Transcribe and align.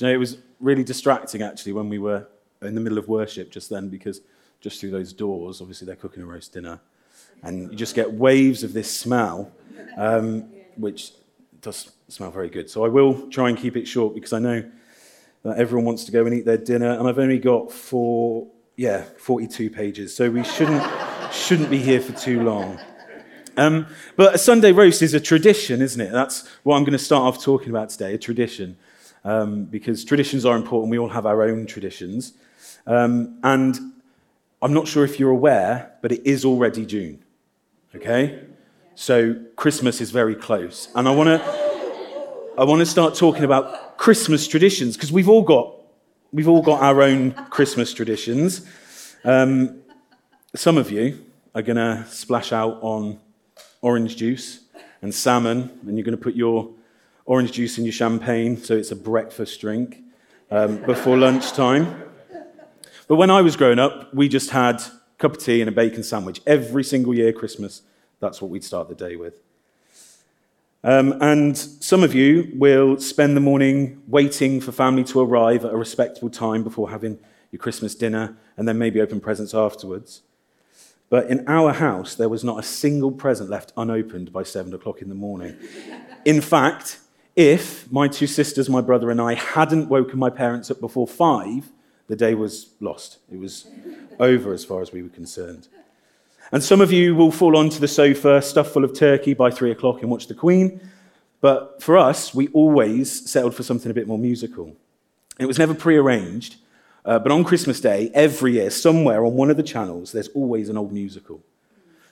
You 0.00 0.06
know, 0.06 0.14
it 0.14 0.18
was 0.18 0.38
really 0.60 0.84
distracting 0.84 1.42
actually 1.42 1.72
when 1.72 1.88
we 1.88 1.98
were 1.98 2.26
in 2.62 2.74
the 2.74 2.80
middle 2.80 2.98
of 2.98 3.08
worship 3.08 3.50
just 3.50 3.68
then 3.68 3.88
because 3.88 4.20
just 4.60 4.80
through 4.80 4.90
those 4.90 5.12
doors, 5.12 5.60
obviously 5.60 5.86
they're 5.86 5.96
cooking 5.96 6.22
a 6.22 6.26
roast 6.26 6.52
dinner, 6.52 6.80
and 7.42 7.70
you 7.70 7.76
just 7.76 7.94
get 7.94 8.12
waves 8.12 8.62
of 8.62 8.72
this 8.72 8.90
smell, 8.90 9.50
um, 9.96 10.42
which 10.76 11.12
does 11.62 11.90
smell 12.08 12.30
very 12.30 12.50
good. 12.50 12.68
So 12.68 12.84
I 12.84 12.88
will 12.88 13.28
try 13.30 13.48
and 13.48 13.56
keep 13.56 13.76
it 13.76 13.86
short 13.86 14.14
because 14.14 14.32
I 14.32 14.38
know 14.38 14.64
that 15.42 15.56
everyone 15.56 15.86
wants 15.86 16.04
to 16.04 16.12
go 16.12 16.26
and 16.26 16.34
eat 16.34 16.44
their 16.44 16.58
dinner, 16.58 16.90
and 16.90 17.08
I've 17.08 17.18
only 17.18 17.38
got 17.38 17.72
four, 17.72 18.46
yeah, 18.76 19.04
42 19.18 19.70
pages, 19.70 20.14
so 20.14 20.30
we 20.30 20.44
shouldn't, 20.44 20.84
shouldn't 21.32 21.70
be 21.70 21.78
here 21.78 22.00
for 22.00 22.12
too 22.12 22.42
long. 22.42 22.78
Um, 23.56 23.86
but 24.16 24.34
a 24.34 24.38
Sunday 24.38 24.72
roast 24.72 25.00
is 25.00 25.14
a 25.14 25.20
tradition, 25.20 25.80
isn't 25.80 26.00
it? 26.00 26.12
That's 26.12 26.46
what 26.62 26.76
I'm 26.76 26.84
going 26.84 26.92
to 26.92 26.98
start 26.98 27.22
off 27.22 27.42
talking 27.42 27.70
about 27.70 27.88
today 27.88 28.14
a 28.14 28.18
tradition. 28.18 28.76
Um, 29.24 29.64
because 29.64 30.04
traditions 30.04 30.46
are 30.46 30.56
important. 30.56 30.90
We 30.90 30.98
all 30.98 31.08
have 31.08 31.26
our 31.26 31.42
own 31.42 31.66
traditions. 31.66 32.32
Um, 32.86 33.38
and 33.42 33.78
I'm 34.62 34.72
not 34.72 34.88
sure 34.88 35.04
if 35.04 35.20
you're 35.20 35.30
aware, 35.30 35.92
but 36.00 36.12
it 36.12 36.26
is 36.26 36.44
already 36.44 36.86
June. 36.86 37.22
Okay? 37.94 38.40
So 38.94 39.36
Christmas 39.56 40.00
is 40.00 40.10
very 40.10 40.34
close. 40.34 40.88
And 40.94 41.08
I 41.08 41.10
want 41.10 41.28
to. 41.28 41.70
I 42.58 42.64
want 42.64 42.80
to 42.80 42.86
start 42.86 43.14
talking 43.14 43.44
about 43.44 43.96
Christmas 43.96 44.46
traditions 44.46 44.94
because 44.94 45.10
we've 45.10 45.30
all 45.30 45.40
got 45.40 45.76
we've 46.32 46.48
all 46.48 46.60
got 46.60 46.82
our 46.82 47.00
own 47.00 47.32
Christmas 47.48 47.94
traditions. 47.94 48.66
Um, 49.24 49.80
some 50.54 50.76
of 50.76 50.90
you 50.90 51.24
are 51.54 51.62
going 51.62 51.76
to 51.76 52.04
splash 52.10 52.52
out 52.52 52.78
on 52.82 53.18
orange 53.80 54.16
juice 54.16 54.60
and 55.00 55.14
salmon, 55.14 55.70
and 55.86 55.96
you're 55.96 56.04
going 56.04 56.16
to 56.16 56.22
put 56.22 56.34
your 56.34 56.70
orange 57.24 57.52
juice 57.52 57.78
in 57.78 57.84
your 57.84 57.92
champagne, 57.92 58.56
so 58.56 58.76
it's 58.76 58.90
a 58.90 58.96
breakfast 58.96 59.60
drink 59.60 60.02
um, 60.50 60.78
before 60.84 61.16
lunchtime. 61.16 62.04
But 63.08 63.16
when 63.16 63.30
I 63.30 63.42
was 63.42 63.56
growing 63.56 63.78
up, 63.78 64.12
we 64.14 64.28
just 64.28 64.50
had 64.50 64.76
a 64.80 64.90
cup 65.18 65.32
of 65.32 65.38
tea 65.38 65.60
and 65.60 65.68
a 65.68 65.72
bacon 65.72 66.02
sandwich 66.02 66.40
every 66.46 66.84
single 66.84 67.14
year 67.14 67.32
Christmas. 67.32 67.82
That's 68.20 68.40
what 68.40 68.50
we'd 68.50 68.64
start 68.64 68.88
the 68.88 68.94
day 68.94 69.16
with. 69.16 69.40
Um, 70.82 71.20
and 71.20 71.56
some 71.58 72.02
of 72.02 72.14
you 72.14 72.50
will 72.54 72.98
spend 72.98 73.36
the 73.36 73.40
morning 73.40 74.02
waiting 74.06 74.60
for 74.60 74.72
family 74.72 75.04
to 75.04 75.20
arrive 75.20 75.64
at 75.64 75.72
a 75.72 75.76
respectable 75.76 76.30
time 76.30 76.62
before 76.62 76.90
having 76.90 77.18
your 77.50 77.58
Christmas 77.58 77.94
dinner 77.94 78.36
and 78.56 78.66
then 78.66 78.78
maybe 78.78 79.00
open 79.00 79.20
presents 79.20 79.54
afterwards. 79.54 80.22
But 81.10 81.28
in 81.28 81.46
our 81.48 81.72
house, 81.72 82.14
there 82.14 82.28
was 82.28 82.44
not 82.44 82.60
a 82.60 82.62
single 82.62 83.10
present 83.10 83.50
left 83.50 83.72
unopened 83.76 84.32
by 84.32 84.44
seven 84.44 84.72
o'clock 84.72 85.02
in 85.02 85.08
the 85.08 85.14
morning. 85.14 85.56
In 86.24 86.40
fact, 86.40 87.00
if 87.40 87.90
my 87.90 88.06
two 88.06 88.26
sisters, 88.26 88.68
my 88.68 88.82
brother, 88.82 89.10
and 89.10 89.18
I 89.18 89.32
hadn't 89.32 89.88
woken 89.88 90.18
my 90.18 90.28
parents 90.28 90.70
up 90.70 90.78
before 90.78 91.06
five, 91.06 91.70
the 92.06 92.14
day 92.14 92.34
was 92.34 92.74
lost. 92.80 93.18
It 93.32 93.38
was 93.38 93.66
over 94.18 94.52
as 94.52 94.62
far 94.62 94.82
as 94.82 94.92
we 94.92 95.02
were 95.02 95.08
concerned. 95.08 95.66
And 96.52 96.62
some 96.62 96.82
of 96.82 96.92
you 96.92 97.14
will 97.14 97.32
fall 97.32 97.56
onto 97.56 97.78
the 97.78 97.88
sofa, 97.88 98.42
stuffed 98.42 98.72
full 98.72 98.84
of 98.84 98.92
turkey, 98.92 99.32
by 99.32 99.50
three 99.50 99.70
o'clock 99.70 100.02
and 100.02 100.10
watch 100.10 100.26
the 100.26 100.34
Queen. 100.34 100.80
But 101.40 101.82
for 101.82 101.96
us, 101.96 102.34
we 102.34 102.48
always 102.48 103.30
settled 103.30 103.54
for 103.54 103.62
something 103.62 103.90
a 103.90 103.94
bit 103.94 104.06
more 104.06 104.18
musical. 104.18 104.76
It 105.38 105.46
was 105.46 105.58
never 105.58 105.72
prearranged, 105.72 106.56
uh, 107.06 107.20
but 107.20 107.32
on 107.32 107.42
Christmas 107.42 107.80
Day, 107.80 108.10
every 108.12 108.52
year, 108.54 108.68
somewhere 108.68 109.24
on 109.24 109.32
one 109.32 109.50
of 109.50 109.56
the 109.56 109.62
channels, 109.62 110.12
there's 110.12 110.28
always 110.28 110.68
an 110.68 110.76
old 110.76 110.92
musical. 110.92 111.42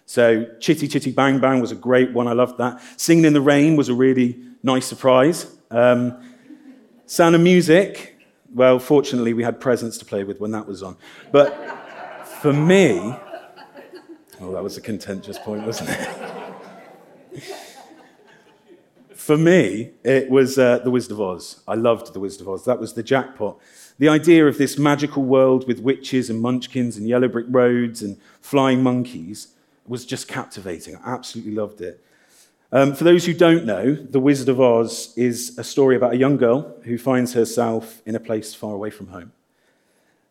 So, 0.09 0.47
Chitty 0.59 0.89
Chitty 0.89 1.13
Bang 1.13 1.39
Bang 1.39 1.61
was 1.61 1.71
a 1.71 1.75
great 1.75 2.15
one. 2.15 2.29
I 2.29 2.33
loved 2.33 2.57
that. 2.57 2.81
Singing 2.97 3.27
in 3.27 3.35
the 3.35 3.43
Rain 3.43 3.77
was 3.77 3.91
a 3.91 3.95
really 3.95 4.41
nice 4.63 4.87
surprise. 4.87 5.55
Um, 5.71 6.19
Sound 7.05 7.35
of 7.35 7.43
Music, 7.43 8.19
well, 8.55 8.79
fortunately, 8.79 9.35
we 9.35 9.43
had 9.43 9.61
presents 9.61 9.99
to 9.99 10.07
play 10.07 10.25
with 10.25 10.41
when 10.41 10.51
that 10.53 10.67
was 10.67 10.83
on. 10.83 10.97
But 11.31 11.53
for 12.41 12.55
me, 12.55 12.99
oh, 14.41 14.53
that 14.53 14.63
was 14.63 14.79
a 14.79 14.81
contentious 14.81 15.39
point, 15.39 15.67
wasn't 15.67 15.91
it? 15.91 17.45
for 19.15 19.37
me, 19.37 19.91
it 20.05 20.31
was 20.31 20.59
uh, 20.59 20.79
The 20.79 20.91
Wizard 20.91 21.13
of 21.13 21.21
Oz. 21.21 21.61
I 21.69 21.75
loved 21.75 22.15
The 22.15 22.21
Wizard 22.21 22.41
of 22.41 22.49
Oz. 22.49 22.65
That 22.65 22.81
was 22.81 22.95
the 22.95 23.03
jackpot. 23.03 23.59
The 23.99 24.09
idea 24.09 24.47
of 24.47 24.57
this 24.57 24.79
magical 24.79 25.23
world 25.23 25.69
with 25.69 25.81
witches 25.81 26.31
and 26.31 26.41
munchkins 26.41 26.97
and 26.97 27.07
yellow 27.07 27.29
brick 27.29 27.47
roads 27.51 28.01
and 28.01 28.17
flying 28.41 28.83
monkeys 28.83 29.49
was 29.89 30.05
just 30.05 30.29
captivating. 30.29 30.97
I 30.97 31.15
absolutely 31.15 31.55
loved 31.55 31.81
it. 31.81 32.05
Um, 32.71 32.95
for 32.95 33.05
those 33.05 33.25
who 33.25 33.33
don't 33.33 33.65
know, 33.65 33.95
The 33.95 34.21
Wizard 34.21 34.51
of 34.51 34.61
Oz 34.61 35.15
is 35.17 35.59
a 35.59 35.65
story 35.65 35.97
about 35.97 36.13
a 36.13 36.19
young 36.19 36.37
girl 36.37 36.77
who 36.85 36.99
finds 36.99 37.33
herself 37.33 38.03
in 38.05 38.15
a 38.15 38.21
place 38.21 38.55
far 38.55 38.75
away 38.75 38.91
from 38.91 39.09
home. 39.09 39.33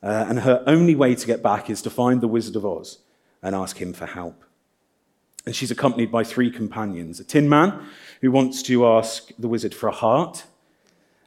Uh, 0.03 0.25
and 0.29 0.40
her 0.41 0.63
only 0.67 0.94
way 0.94 1.16
to 1.16 1.25
get 1.25 1.41
back 1.41 1.69
is 1.69 1.81
to 1.81 1.90
find 1.90 2.22
the 2.22 2.28
Wizard 2.28 2.56
of 2.56 2.66
Oz 2.66 3.00
and 3.41 3.56
ask 3.56 3.81
him 3.81 3.94
for 3.94 4.06
help. 4.06 4.44
And 5.47 5.56
she's 5.56 5.72
accompanied 5.72 6.12
by 6.12 6.23
three 6.23 6.51
companions 6.51 7.19
a 7.19 7.23
tin 7.23 7.47
man 7.47 7.81
who 8.22 8.31
wants 8.31 8.62
to 8.63 8.85
ask 8.85 9.31
the 9.40 9.47
wizard 9.47 9.73
for 9.73 9.88
a 9.88 9.94
heart, 9.94 10.44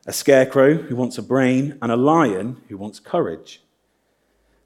a 0.07 0.13
scarecrow 0.13 0.75
who 0.75 0.95
wants 0.95 1.19
a 1.19 1.23
brain, 1.23 1.79
and 1.81 1.91
a 1.91 1.97
lion 1.97 2.61
who 2.69 2.77
wants 2.77 3.01
courage. 3.01 3.63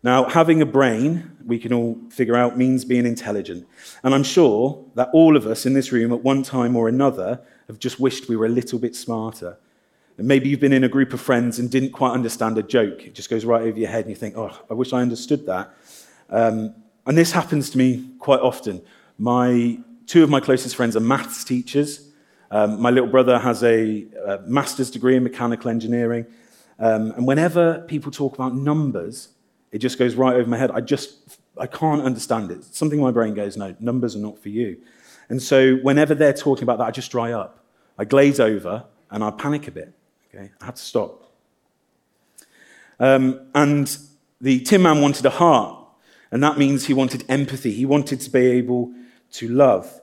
Now, 0.05 0.29
having 0.29 0.61
a 0.61 0.67
brain, 0.67 1.33
we 1.47 1.59
can 1.59 1.73
all 1.73 1.99
figure 2.11 2.37
out, 2.37 2.59
means 2.59 2.85
being 2.85 3.07
intelligent. 3.07 3.67
And 4.03 4.15
I'm 4.15 4.23
sure 4.23 4.85
that 4.97 5.09
all 5.15 5.35
of 5.35 5.47
us 5.47 5.65
in 5.65 5.73
this 5.73 5.93
room 5.93 6.13
at 6.13 6.23
one 6.23 6.43
time 6.43 6.77
or 6.77 6.89
another 6.89 7.41
have 7.69 7.79
just 7.79 7.99
wished 7.99 8.29
we 8.29 8.37
were 8.37 8.45
a 8.45 8.51
little 8.51 8.79
bit 8.79 8.95
smarter. 8.95 9.57
And 10.19 10.29
maybe 10.29 10.51
you've 10.51 10.61
been 10.61 10.75
in 10.75 10.85
a 10.85 10.91
group 10.91 11.15
of 11.15 11.23
friends 11.23 11.59
and 11.59 11.71
didn't 11.71 11.93
quite 11.93 12.13
understand 12.13 12.59
a 12.59 12.63
joke. 12.63 13.07
It 13.07 13.15
just 13.15 13.31
goes 13.31 13.47
right 13.47 13.63
over 13.63 13.79
your 13.79 13.89
head, 13.89 14.03
and 14.03 14.11
you 14.11 14.15
think, 14.15 14.37
oh, 14.37 14.55
I 14.71 14.75
wish 14.75 14.93
I 14.93 15.01
understood 15.01 15.47
that. 15.47 15.75
Um, 16.29 16.75
and 17.07 17.17
this 17.17 17.33
happens 17.33 17.71
to 17.71 17.79
me 17.79 18.07
quite 18.19 18.41
often. 18.41 18.83
My, 19.17 19.79
two 20.07 20.23
of 20.23 20.29
my 20.29 20.41
closest 20.41 20.77
friends 20.77 20.97
are 20.97 21.01
maths 21.01 21.45
teachers, 21.45 22.11
um, 22.51 22.79
my 22.81 22.91
little 22.91 23.09
brother 23.09 23.39
has 23.39 23.65
a, 23.65 24.07
a, 24.27 24.39
master's 24.43 24.91
degree 24.91 25.17
in 25.17 25.25
mechanical 25.25 25.71
engineering. 25.71 26.27
Um, 26.79 27.11
and 27.13 27.27
whenever 27.27 27.81
people 27.89 28.13
talk 28.13 28.35
about 28.35 28.55
numbers, 28.55 29.31
it 29.75 29.79
just 29.79 29.99
goes 29.99 30.15
right 30.15 30.37
over 30.37 30.49
my 30.49 30.57
head. 30.57 30.71
I 30.71 30.81
just, 30.81 31.37
I 31.59 31.67
can't 31.67 32.01
understand 32.01 32.53
it. 32.53 32.63
Something 32.63 33.01
in 33.01 33.05
my 33.05 33.11
brain 33.11 33.35
goes, 33.35 33.57
no, 33.57 33.75
numbers 33.81 34.15
are 34.15 34.21
not 34.21 34.39
for 34.39 34.49
you. 34.49 34.77
And 35.29 35.43
so 35.43 35.75
whenever 35.79 36.15
they're 36.15 36.33
talking 36.33 36.63
about 36.63 36.79
that, 36.79 36.85
I 36.85 36.91
just 36.93 37.11
dry 37.11 37.33
up. 37.33 37.59
I 37.99 38.05
glaze 38.05 38.39
over 38.39 38.85
and 39.11 39.25
I 39.25 39.33
panic 39.33 39.67
a 39.67 39.73
bit. 39.73 39.93
Okay? 40.33 40.53
I 40.61 40.65
have 40.65 40.77
to 40.77 40.83
stop. 40.83 41.33
Um, 43.01 43.49
and 43.53 43.99
the 44.41 44.61
Tin 44.61 44.81
Man 44.81 45.01
wanted 45.01 45.27
a 45.27 45.31
heart, 45.31 45.85
and 46.31 46.41
that 46.41 46.57
means 46.57 46.87
he 46.87 46.95
wanted 46.95 47.25
empathy. 47.29 47.73
He 47.73 47.85
wanted 47.85 48.21
to 48.21 48.31
be 48.31 48.47
able 48.47 48.93
to 49.33 49.49
love. 49.49 50.01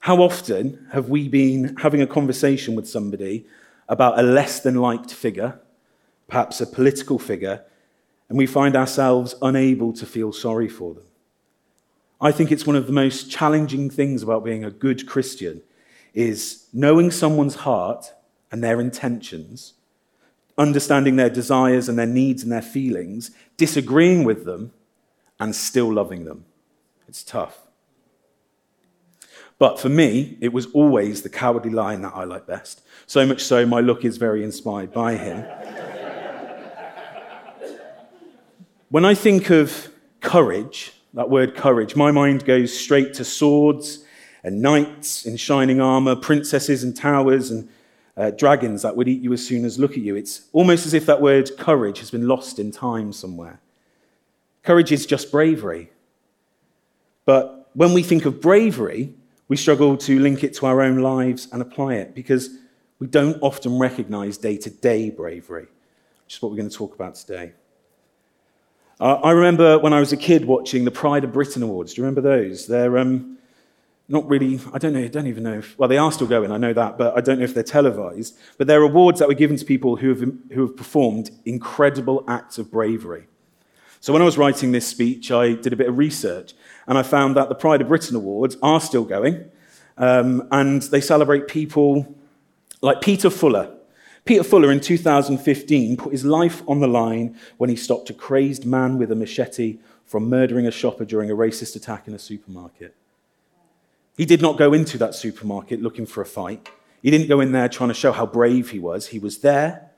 How 0.00 0.22
often 0.22 0.86
have 0.92 1.10
we 1.10 1.28
been 1.28 1.76
having 1.76 2.00
a 2.00 2.06
conversation 2.06 2.74
with 2.74 2.88
somebody 2.88 3.44
about 3.90 4.18
a 4.18 4.22
less 4.22 4.60
than 4.60 4.76
liked 4.76 5.12
figure, 5.12 5.60
perhaps 6.28 6.62
a 6.62 6.66
political 6.66 7.18
figure, 7.18 7.66
and 8.32 8.38
we 8.38 8.46
find 8.46 8.74
ourselves 8.76 9.34
unable 9.42 9.92
to 9.92 10.06
feel 10.06 10.32
sorry 10.32 10.66
for 10.66 10.94
them? 10.94 11.04
I 12.18 12.32
think 12.32 12.50
it's 12.50 12.66
one 12.66 12.76
of 12.76 12.86
the 12.86 12.92
most 12.92 13.30
challenging 13.30 13.90
things 13.90 14.22
about 14.22 14.42
being 14.42 14.64
a 14.64 14.70
good 14.70 15.06
Christian 15.06 15.60
is 16.14 16.66
knowing 16.72 17.10
someone's 17.10 17.56
heart 17.56 18.14
and 18.50 18.64
their 18.64 18.80
intentions, 18.80 19.74
understanding 20.56 21.16
their 21.16 21.28
desires 21.28 21.90
and 21.90 21.98
their 21.98 22.06
needs 22.06 22.42
and 22.42 22.50
their 22.50 22.62
feelings, 22.62 23.32
disagreeing 23.58 24.24
with 24.24 24.46
them, 24.46 24.72
and 25.38 25.54
still 25.54 25.92
loving 25.92 26.24
them. 26.24 26.46
It's 27.06 27.22
tough. 27.22 27.58
But 29.58 29.78
for 29.78 29.90
me, 29.90 30.38
it 30.40 30.54
was 30.54 30.68
always 30.72 31.20
the 31.20 31.28
cowardly 31.28 31.70
lion 31.70 32.00
that 32.00 32.14
I 32.14 32.24
like 32.24 32.46
best. 32.46 32.80
So 33.06 33.26
much 33.26 33.44
so, 33.44 33.66
my 33.66 33.80
look 33.80 34.06
is 34.06 34.16
very 34.16 34.42
inspired 34.42 34.90
by 34.90 35.16
him. 35.16 35.44
When 38.92 39.06
I 39.06 39.14
think 39.14 39.48
of 39.48 39.88
courage, 40.20 40.92
that 41.14 41.30
word 41.30 41.56
courage, 41.56 41.96
my 41.96 42.10
mind 42.10 42.44
goes 42.44 42.78
straight 42.78 43.14
to 43.14 43.24
swords 43.24 44.04
and 44.44 44.60
knights 44.60 45.24
in 45.24 45.38
shining 45.38 45.80
armor, 45.80 46.14
princesses 46.14 46.84
and 46.84 46.94
towers, 46.94 47.50
and 47.50 47.70
uh, 48.18 48.32
dragons 48.32 48.82
that 48.82 48.94
would 48.94 49.08
eat 49.08 49.22
you 49.22 49.32
as 49.32 49.46
soon 49.46 49.64
as 49.64 49.78
look 49.78 49.92
at 49.92 50.02
you. 50.02 50.14
It's 50.14 50.42
almost 50.52 50.84
as 50.84 50.92
if 50.92 51.06
that 51.06 51.22
word 51.22 51.56
courage 51.56 52.00
has 52.00 52.10
been 52.10 52.28
lost 52.28 52.58
in 52.58 52.70
time 52.70 53.14
somewhere. 53.14 53.60
Courage 54.62 54.92
is 54.92 55.06
just 55.06 55.32
bravery. 55.32 55.90
But 57.24 57.70
when 57.72 57.94
we 57.94 58.02
think 58.02 58.26
of 58.26 58.42
bravery, 58.42 59.14
we 59.48 59.56
struggle 59.56 59.96
to 59.96 60.18
link 60.18 60.44
it 60.44 60.52
to 60.56 60.66
our 60.66 60.82
own 60.82 60.98
lives 60.98 61.48
and 61.50 61.62
apply 61.62 61.94
it 61.94 62.14
because 62.14 62.50
we 62.98 63.06
don't 63.06 63.38
often 63.40 63.78
recognize 63.78 64.36
day 64.36 64.58
to 64.58 64.68
day 64.68 65.08
bravery, 65.08 65.68
which 66.26 66.34
is 66.34 66.42
what 66.42 66.50
we're 66.50 66.58
going 66.58 66.68
to 66.68 66.76
talk 66.76 66.94
about 66.94 67.14
today. 67.14 67.54
Uh, 69.02 69.18
I 69.24 69.32
remember 69.32 69.80
when 69.80 69.92
I 69.92 69.98
was 69.98 70.12
a 70.12 70.16
kid 70.16 70.44
watching 70.44 70.84
the 70.84 70.92
Pride 70.92 71.24
of 71.24 71.32
Britain 71.32 71.60
Awards. 71.64 71.92
Do 71.92 72.00
you 72.00 72.06
remember 72.06 72.20
those? 72.20 72.68
They're 72.68 72.98
um, 72.98 73.36
not 74.06 74.28
really, 74.28 74.60
I 74.72 74.78
don't 74.78 74.92
know, 74.92 75.00
I 75.00 75.08
don't 75.08 75.26
even 75.26 75.42
know 75.42 75.58
if, 75.58 75.76
well, 75.76 75.88
they 75.88 75.98
are 75.98 76.12
still 76.12 76.28
going, 76.28 76.52
I 76.52 76.56
know 76.56 76.72
that, 76.72 76.98
but 76.98 77.16
I 77.18 77.20
don't 77.20 77.40
know 77.40 77.44
if 77.44 77.52
they're 77.52 77.64
televised. 77.64 78.38
But 78.58 78.68
they're 78.68 78.82
awards 78.82 79.18
that 79.18 79.26
were 79.26 79.34
given 79.34 79.56
to 79.56 79.64
people 79.64 79.96
who 79.96 80.10
have, 80.10 80.20
who 80.52 80.68
have 80.68 80.76
performed 80.76 81.32
incredible 81.44 82.22
acts 82.28 82.58
of 82.58 82.70
bravery. 82.70 83.26
So 83.98 84.12
when 84.12 84.22
I 84.22 84.24
was 84.24 84.38
writing 84.38 84.70
this 84.70 84.86
speech, 84.86 85.32
I 85.32 85.54
did 85.54 85.72
a 85.72 85.76
bit 85.76 85.88
of 85.88 85.98
research 85.98 86.54
and 86.86 86.96
I 86.96 87.02
found 87.02 87.36
that 87.36 87.48
the 87.48 87.56
Pride 87.56 87.80
of 87.80 87.88
Britain 87.88 88.14
Awards 88.14 88.56
are 88.62 88.80
still 88.80 89.04
going 89.04 89.50
um, 89.98 90.46
and 90.52 90.80
they 90.80 91.00
celebrate 91.00 91.48
people 91.48 92.14
like 92.82 93.00
Peter 93.00 93.30
Fuller. 93.30 93.78
Peter 94.24 94.44
Fuller 94.44 94.70
in 94.70 94.80
2015 94.80 95.96
put 95.96 96.12
his 96.12 96.24
life 96.24 96.62
on 96.68 96.80
the 96.80 96.86
line 96.86 97.36
when 97.56 97.70
he 97.70 97.76
stopped 97.76 98.08
a 98.08 98.14
crazed 98.14 98.64
man 98.64 98.96
with 98.96 99.10
a 99.10 99.16
machete 99.16 99.78
from 100.04 100.28
murdering 100.28 100.66
a 100.66 100.70
shopper 100.70 101.04
during 101.04 101.30
a 101.30 101.34
racist 101.34 101.74
attack 101.74 102.06
in 102.06 102.14
a 102.14 102.18
supermarket. 102.18 102.94
He 104.16 104.24
did 104.24 104.40
not 104.40 104.58
go 104.58 104.72
into 104.72 104.98
that 104.98 105.14
supermarket 105.14 105.82
looking 105.82 106.06
for 106.06 106.20
a 106.20 106.26
fight. 106.26 106.68
He 107.02 107.10
didn't 107.10 107.28
go 107.28 107.40
in 107.40 107.50
there 107.50 107.68
trying 107.68 107.88
to 107.88 107.94
show 107.94 108.12
how 108.12 108.26
brave 108.26 108.70
he 108.70 108.78
was. 108.78 109.08
He 109.08 109.18
was 109.18 109.38
there, 109.38 109.90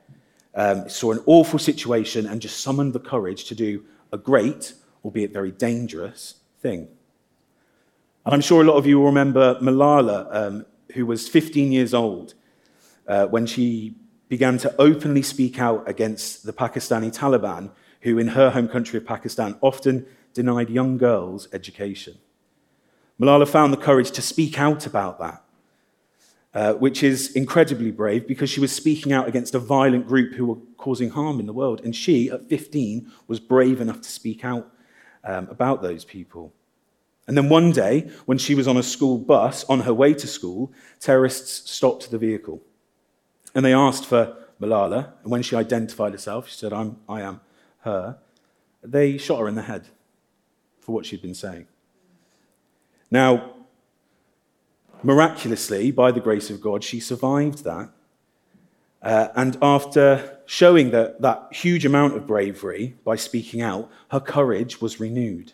um, 0.55 0.89
saw 0.89 1.11
an 1.11 1.21
awful 1.27 1.59
situation, 1.59 2.25
and 2.25 2.41
just 2.41 2.61
summoned 2.61 2.93
the 2.93 2.99
courage 2.99 3.45
to 3.45 3.55
do 3.55 3.83
a 4.11 4.17
great, 4.17 4.73
albeit 5.03 5.33
very 5.33 5.51
dangerous, 5.51 6.35
thing. 6.61 6.87
And 8.25 8.33
I'm 8.33 8.41
sure 8.41 8.61
a 8.61 8.65
lot 8.65 8.77
of 8.77 8.87
you 8.87 8.97
will 8.97 9.05
remember 9.05 9.59
Malala, 9.61 10.33
um, 10.33 10.65
who 10.93 11.05
was 11.05 11.27
15 11.27 11.71
years 11.71 11.93
old 11.93 12.33
uh, 13.07 13.27
when 13.27 13.45
she 13.45 13.95
began 14.27 14.57
to 14.59 14.73
openly 14.79 15.21
speak 15.21 15.59
out 15.59 15.87
against 15.87 16.45
the 16.45 16.53
Pakistani 16.53 17.15
Taliban, 17.15 17.71
who 18.01 18.17
in 18.17 18.29
her 18.29 18.49
home 18.49 18.67
country 18.67 18.97
of 18.97 19.05
Pakistan 19.05 19.57
often 19.61 20.05
denied 20.33 20.69
young 20.69 20.97
girls 20.97 21.47
education. 21.53 22.17
Malala 23.19 23.47
found 23.47 23.71
the 23.71 23.77
courage 23.77 24.11
to 24.11 24.21
speak 24.21 24.59
out 24.59 24.85
about 24.85 25.19
that, 25.19 25.43
uh, 26.53 26.73
which 26.73 27.01
is 27.01 27.31
incredibly 27.31 27.91
brave 27.91 28.27
because 28.27 28.49
she 28.49 28.59
was 28.59 28.71
speaking 28.71 29.13
out 29.13 29.27
against 29.27 29.55
a 29.55 29.59
violent 29.59 30.07
group 30.07 30.33
who 30.33 30.45
were 30.45 30.57
causing 30.77 31.09
harm 31.09 31.39
in 31.39 31.45
the 31.45 31.53
world. 31.53 31.81
And 31.83 31.95
she, 31.95 32.29
at 32.29 32.49
15, 32.49 33.11
was 33.27 33.39
brave 33.39 33.79
enough 33.79 34.01
to 34.01 34.09
speak 34.09 34.43
out 34.43 34.69
um, 35.23 35.47
about 35.49 35.81
those 35.81 36.03
people. 36.03 36.53
And 37.27 37.37
then 37.37 37.49
one 37.49 37.71
day, 37.71 38.11
when 38.25 38.37
she 38.37 38.53
was 38.53 38.67
on 38.67 38.77
a 38.77 38.83
school 38.83 39.17
bus 39.17 39.63
on 39.65 39.79
her 39.81 39.93
way 39.93 40.13
to 40.13 40.27
school, 40.27 40.71
terrorists 40.99 41.71
stopped 41.71 42.11
the 42.11 42.17
vehicle. 42.17 42.61
And 43.55 43.65
they 43.65 43.73
asked 43.73 44.05
for 44.05 44.35
Malala. 44.61 45.13
And 45.23 45.31
when 45.31 45.41
she 45.41 45.55
identified 45.55 46.11
herself, 46.11 46.49
she 46.49 46.57
said, 46.57 46.73
I'm, 46.73 46.97
I 47.07 47.21
am 47.21 47.39
her. 47.79 48.17
They 48.83 49.17
shot 49.17 49.39
her 49.39 49.47
in 49.47 49.55
the 49.55 49.63
head 49.63 49.87
for 50.81 50.91
what 50.91 51.05
she'd 51.05 51.21
been 51.21 51.33
saying. 51.33 51.67
Now, 53.09 53.53
miraculously, 55.01 55.91
by 55.91 56.11
the 56.11 56.19
grace 56.19 56.49
of 56.49 56.61
God, 56.61 56.83
she 56.83 56.99
survived 56.99 57.63
that. 57.63 57.89
Uh, 59.01 59.29
and 59.35 59.57
after 59.61 60.39
showing 60.45 60.91
that, 60.91 61.21
that 61.21 61.47
huge 61.51 61.85
amount 61.85 62.15
of 62.15 62.27
bravery 62.27 62.95
by 63.03 63.15
speaking 63.15 63.61
out, 63.61 63.89
her 64.11 64.19
courage 64.19 64.81
was 64.81 64.99
renewed. 64.99 65.53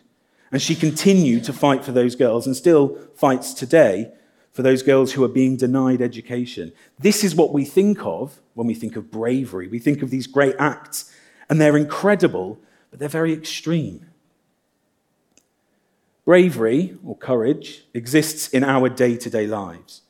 And 0.50 0.60
she 0.60 0.74
continued 0.74 1.44
to 1.44 1.52
fight 1.52 1.84
for 1.84 1.92
those 1.92 2.14
girls 2.14 2.46
and 2.46 2.56
still 2.56 2.98
fights 3.14 3.54
today 3.54 4.12
for 4.52 4.62
those 4.62 4.82
girls 4.82 5.12
who 5.12 5.24
are 5.24 5.28
being 5.28 5.56
denied 5.56 6.02
education. 6.02 6.72
This 6.98 7.24
is 7.24 7.34
what 7.34 7.52
we 7.52 7.64
think 7.64 8.04
of 8.04 8.40
when 8.54 8.66
we 8.66 8.74
think 8.74 8.96
of 8.96 9.10
bravery. 9.10 9.66
We 9.66 9.78
think 9.78 10.02
of 10.02 10.10
these 10.10 10.26
great 10.26 10.54
acts, 10.58 11.10
and 11.48 11.60
they're 11.60 11.76
incredible, 11.76 12.58
but 12.90 13.00
they're 13.00 13.08
very 13.08 13.32
extreme. 13.32 14.06
Bravery 16.24 16.96
or 17.04 17.16
courage 17.16 17.84
exists 17.94 18.48
in 18.48 18.62
our 18.62 18.88
day 18.88 19.16
to 19.16 19.30
day 19.30 19.46
lives. 19.46 20.02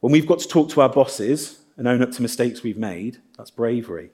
When 0.00 0.12
we've 0.12 0.26
got 0.26 0.38
to 0.38 0.48
talk 0.48 0.70
to 0.70 0.80
our 0.80 0.88
bosses 0.88 1.60
and 1.76 1.88
own 1.88 2.02
up 2.02 2.12
to 2.12 2.22
mistakes 2.22 2.62
we've 2.62 2.78
made, 2.78 3.20
that's 3.36 3.50
bravery. 3.50 4.10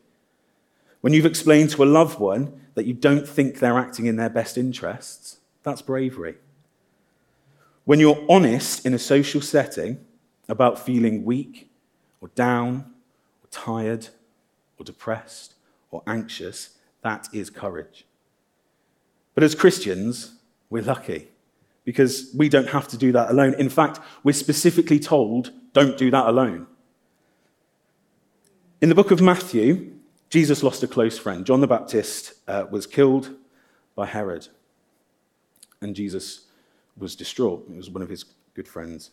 When 1.03 1.13
you've 1.13 1.27
explained 1.27 1.71
to 1.71 1.83
a 1.83 1.87
loved 1.87 2.19
one 2.19 2.61
that 2.75 2.87
you 2.87 2.95
don't 2.95 3.29
think 3.29 3.59
they're 3.59 3.79
acting 3.79 4.07
in 4.07 4.17
their 4.17 4.31
best 4.31 4.59
interests, 4.59 5.39
that's 5.63 5.83
bravery. 5.83 6.37
When 7.91 7.99
you're 7.99 8.25
honest 8.29 8.87
in 8.87 8.95
a 8.95 9.01
social 9.01 9.41
setting 9.41 9.99
about 10.49 10.79
feeling 10.79 11.25
weak 11.25 11.73
or 12.21 12.29
down 12.37 12.85
or 13.43 13.49
tired 13.51 14.11
or 14.79 14.85
depressed 14.85 15.55
or 15.91 16.01
anxious, 16.07 16.77
that 17.03 17.27
is 17.33 17.51
courage. 17.51 18.07
But 19.35 19.43
as 19.43 19.57
Christians, 19.57 20.35
we're 20.71 20.85
lucky 20.85 21.31
because 21.85 22.31
we 22.33 22.49
don't 22.49 22.69
have 22.69 22.87
to 22.87 22.97
do 22.97 23.11
that 23.11 23.29
alone. 23.29 23.55
In 23.55 23.69
fact, 23.69 23.99
we're 24.23 24.35
specifically 24.35 25.01
told 25.01 25.51
don't 25.73 25.99
do 25.99 26.13
that 26.13 26.29
alone. 26.29 26.69
In 28.81 28.89
the 28.89 28.95
book 28.95 29.11
of 29.11 29.21
Matthew, 29.21 29.95
Jesus 30.29 30.63
lost 30.63 30.85
a 30.85 30.87
close 30.87 31.19
friend. 31.19 31.45
John 31.45 31.61
the 31.61 31.67
Baptist 31.67 32.35
uh, 32.47 32.67
was 32.71 32.87
killed 32.87 33.35
by 33.97 34.07
Herod, 34.07 34.47
and 35.81 35.97
Jesus 35.97 36.47
was 36.97 37.17
distraught. 37.17 37.67
It 37.71 37.77
was 37.77 37.91
one 37.91 38.03
of 38.03 38.09
his 38.09 38.25
good 38.55 38.69
friends. 38.69 39.11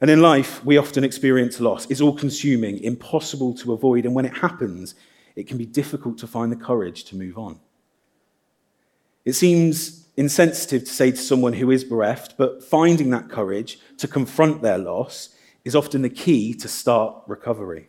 And 0.00 0.10
in 0.10 0.20
life, 0.20 0.64
we 0.64 0.76
often 0.76 1.04
experience 1.04 1.60
loss. 1.60 1.86
It's 1.90 2.00
all 2.00 2.16
consuming, 2.16 2.82
impossible 2.82 3.54
to 3.54 3.72
avoid, 3.72 4.04
and 4.04 4.14
when 4.14 4.26
it 4.26 4.36
happens, 4.38 4.94
it 5.36 5.46
can 5.46 5.56
be 5.56 5.66
difficult 5.66 6.18
to 6.18 6.26
find 6.26 6.52
the 6.52 6.56
courage 6.56 7.04
to 7.04 7.16
move 7.16 7.38
on. 7.38 7.60
It 9.24 9.32
seems 9.32 10.08
insensitive 10.16 10.84
to 10.84 10.90
say 10.90 11.10
to 11.10 11.16
someone 11.16 11.54
who 11.54 11.70
is 11.70 11.84
bereft, 11.84 12.36
but 12.36 12.62
finding 12.62 13.10
that 13.10 13.30
courage 13.30 13.78
to 13.98 14.08
confront 14.08 14.62
their 14.62 14.78
loss 14.78 15.30
is 15.64 15.74
often 15.74 16.02
the 16.02 16.10
key 16.10 16.54
to 16.54 16.68
start 16.68 17.22
recovery. 17.26 17.88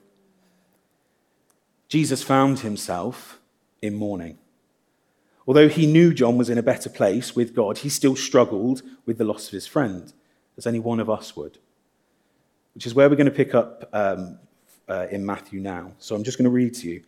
Jesus 1.88 2.24
found 2.24 2.60
himself 2.60 3.40
in 3.82 3.94
mourning. 3.94 4.38
Although 5.48 5.70
he 5.70 5.86
knew 5.86 6.14
John 6.14 6.38
was 6.38 6.50
in 6.50 6.58
a 6.58 6.64
better 6.64 6.90
place 6.90 7.36
with 7.36 7.56
God, 7.56 7.80
he 7.80 7.90
still 7.90 8.16
struggled 8.16 8.82
with 9.06 9.18
the 9.18 9.24
loss 9.24 9.48
of 9.48 9.54
his 9.54 9.68
friend, 9.68 10.12
as 10.58 10.66
any 10.66 10.80
one 10.80 11.00
of 11.00 11.10
us 11.10 11.36
would. 11.36 11.60
Which 12.74 12.86
is 12.86 12.96
where 12.96 13.10
we're 13.10 13.16
going 13.16 13.26
to 13.26 13.32
pick 13.32 13.54
up 13.54 13.88
um, 13.94 14.40
uh, 14.90 15.08
in 15.12 15.26
Matthew 15.26 15.60
now. 15.60 15.92
So 16.00 16.16
I'm 16.16 16.24
just 16.24 16.38
going 16.38 16.46
to 16.46 16.52
read 16.52 16.74
to 16.76 16.90
you 16.90 17.04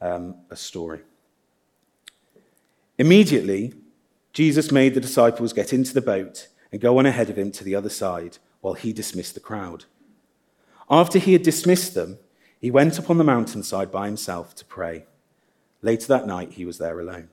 um, 0.00 0.36
a 0.50 0.56
story. 0.56 1.00
Immediately, 2.98 3.74
Jesus 4.32 4.72
made 4.72 4.94
the 4.94 5.00
disciples 5.00 5.52
get 5.52 5.72
into 5.72 5.92
the 5.92 6.00
boat 6.00 6.48
and 6.70 6.80
go 6.80 6.98
on 6.98 7.06
ahead 7.06 7.28
of 7.28 7.38
him 7.38 7.52
to 7.52 7.64
the 7.64 7.74
other 7.74 7.90
side 7.90 8.38
while 8.62 8.74
he 8.74 8.92
dismissed 8.92 9.34
the 9.34 9.40
crowd. 9.40 9.84
After 10.90 11.18
he 11.18 11.34
had 11.34 11.42
dismissed 11.42 11.94
them, 11.94 12.18
he 12.58 12.70
went 12.70 12.98
up 12.98 13.10
on 13.10 13.18
the 13.18 13.24
mountainside 13.24 13.90
by 13.90 14.06
himself 14.06 14.54
to 14.54 14.64
pray. 14.64 15.04
Later 15.82 16.06
that 16.08 16.26
night, 16.26 16.52
he 16.52 16.64
was 16.64 16.78
there 16.78 16.98
alone. 16.98 17.28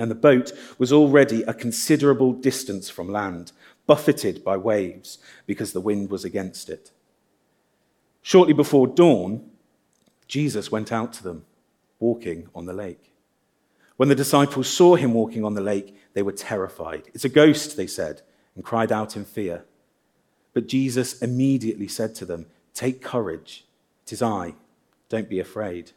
And 0.00 0.10
the 0.10 0.14
boat 0.14 0.50
was 0.78 0.94
already 0.94 1.42
a 1.42 1.52
considerable 1.52 2.32
distance 2.32 2.88
from 2.88 3.12
land, 3.12 3.52
buffeted 3.86 4.42
by 4.42 4.56
waves 4.56 5.18
because 5.44 5.74
the 5.74 5.80
wind 5.80 6.08
was 6.10 6.24
against 6.24 6.70
it. 6.70 6.90
Shortly 8.22 8.54
before 8.54 8.86
dawn, 8.86 9.50
Jesus 10.26 10.72
went 10.72 10.90
out 10.90 11.12
to 11.12 11.22
them, 11.22 11.44
walking 11.98 12.48
on 12.54 12.64
the 12.64 12.72
lake. 12.72 13.12
When 13.98 14.08
the 14.08 14.14
disciples 14.14 14.70
saw 14.70 14.94
him 14.94 15.12
walking 15.12 15.44
on 15.44 15.52
the 15.52 15.60
lake, 15.60 15.94
they 16.14 16.22
were 16.22 16.32
terrified. 16.32 17.10
It's 17.12 17.26
a 17.26 17.28
ghost, 17.28 17.76
they 17.76 17.86
said, 17.86 18.22
and 18.54 18.64
cried 18.64 18.90
out 18.90 19.16
in 19.16 19.26
fear. 19.26 19.66
But 20.54 20.66
Jesus 20.66 21.20
immediately 21.20 21.88
said 21.88 22.14
to 22.14 22.24
them, 22.24 22.46
Take 22.72 23.02
courage. 23.02 23.66
It 24.06 24.14
is 24.14 24.22
I. 24.22 24.54
Don't 25.10 25.28
be 25.28 25.40
afraid. 25.40 25.92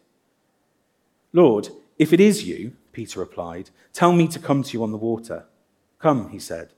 Lord, 1.31 1.69
if 1.97 2.11
it 2.11 2.19
is 2.19 2.43
you, 2.43 2.73
Peter 2.93 3.19
replied, 3.19 3.71
tell 3.91 4.13
me 4.13 4.27
to 4.29 4.39
come 4.39 4.63
to 4.63 4.71
you 4.71 4.83
on 4.83 4.91
the 4.91 4.97
water. 4.97 5.45
Come, 5.99 6.29
he 6.29 6.39
said. 6.39 6.69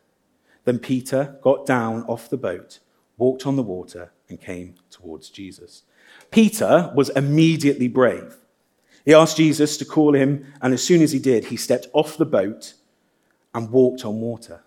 Then 0.64 0.80
Peter 0.80 1.38
got 1.42 1.66
down 1.66 2.04
off 2.04 2.30
the 2.30 2.38
boat, 2.38 2.80
walked 3.18 3.46
on 3.46 3.56
the 3.56 3.62
water, 3.62 4.12
and 4.28 4.42
came 4.42 4.76
towards 4.90 5.30
Jesus. 5.30 5.84
Peter 6.32 6.92
was 6.96 7.10
immediately 7.10 7.88
brave. 7.88 8.38
He 9.06 9.14
asked 9.14 9.38
Jesus 9.38 9.78
to 9.78 9.86
call 9.86 10.16
him, 10.16 10.52
and 10.62 10.74
as 10.74 10.84
soon 10.84 11.04
as 11.04 11.12
he 11.12 11.20
did, 11.20 11.46
he 11.46 11.58
stepped 11.58 11.88
off 11.94 12.18
the 12.18 12.26
boat 12.26 12.74
and 13.54 13.70
walked 13.70 14.04
on 14.04 14.20
water. 14.20 14.64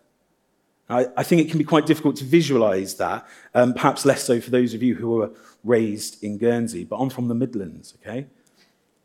I, 0.89 1.07
I 1.17 1.23
think 1.23 1.43
it 1.43 1.51
can 1.51 1.59
be 1.59 1.65
quite 1.65 1.87
difficult 1.87 2.17
to 2.17 2.25
visualize 2.25 2.95
that, 2.97 3.27
um, 3.55 3.75
perhaps 3.75 4.05
less 4.05 4.25
so 4.25 4.41
for 4.41 4.51
those 4.51 4.75
of 4.75 4.83
you 4.83 4.95
who 4.95 5.11
were 5.11 5.31
raised 5.65 6.23
in 6.23 6.39
Guernsey, 6.39 6.85
but 6.85 6.97
I'm 6.97 7.11
from 7.11 7.29
the 7.29 7.35
Midlands, 7.35 7.95
okay? 8.01 8.27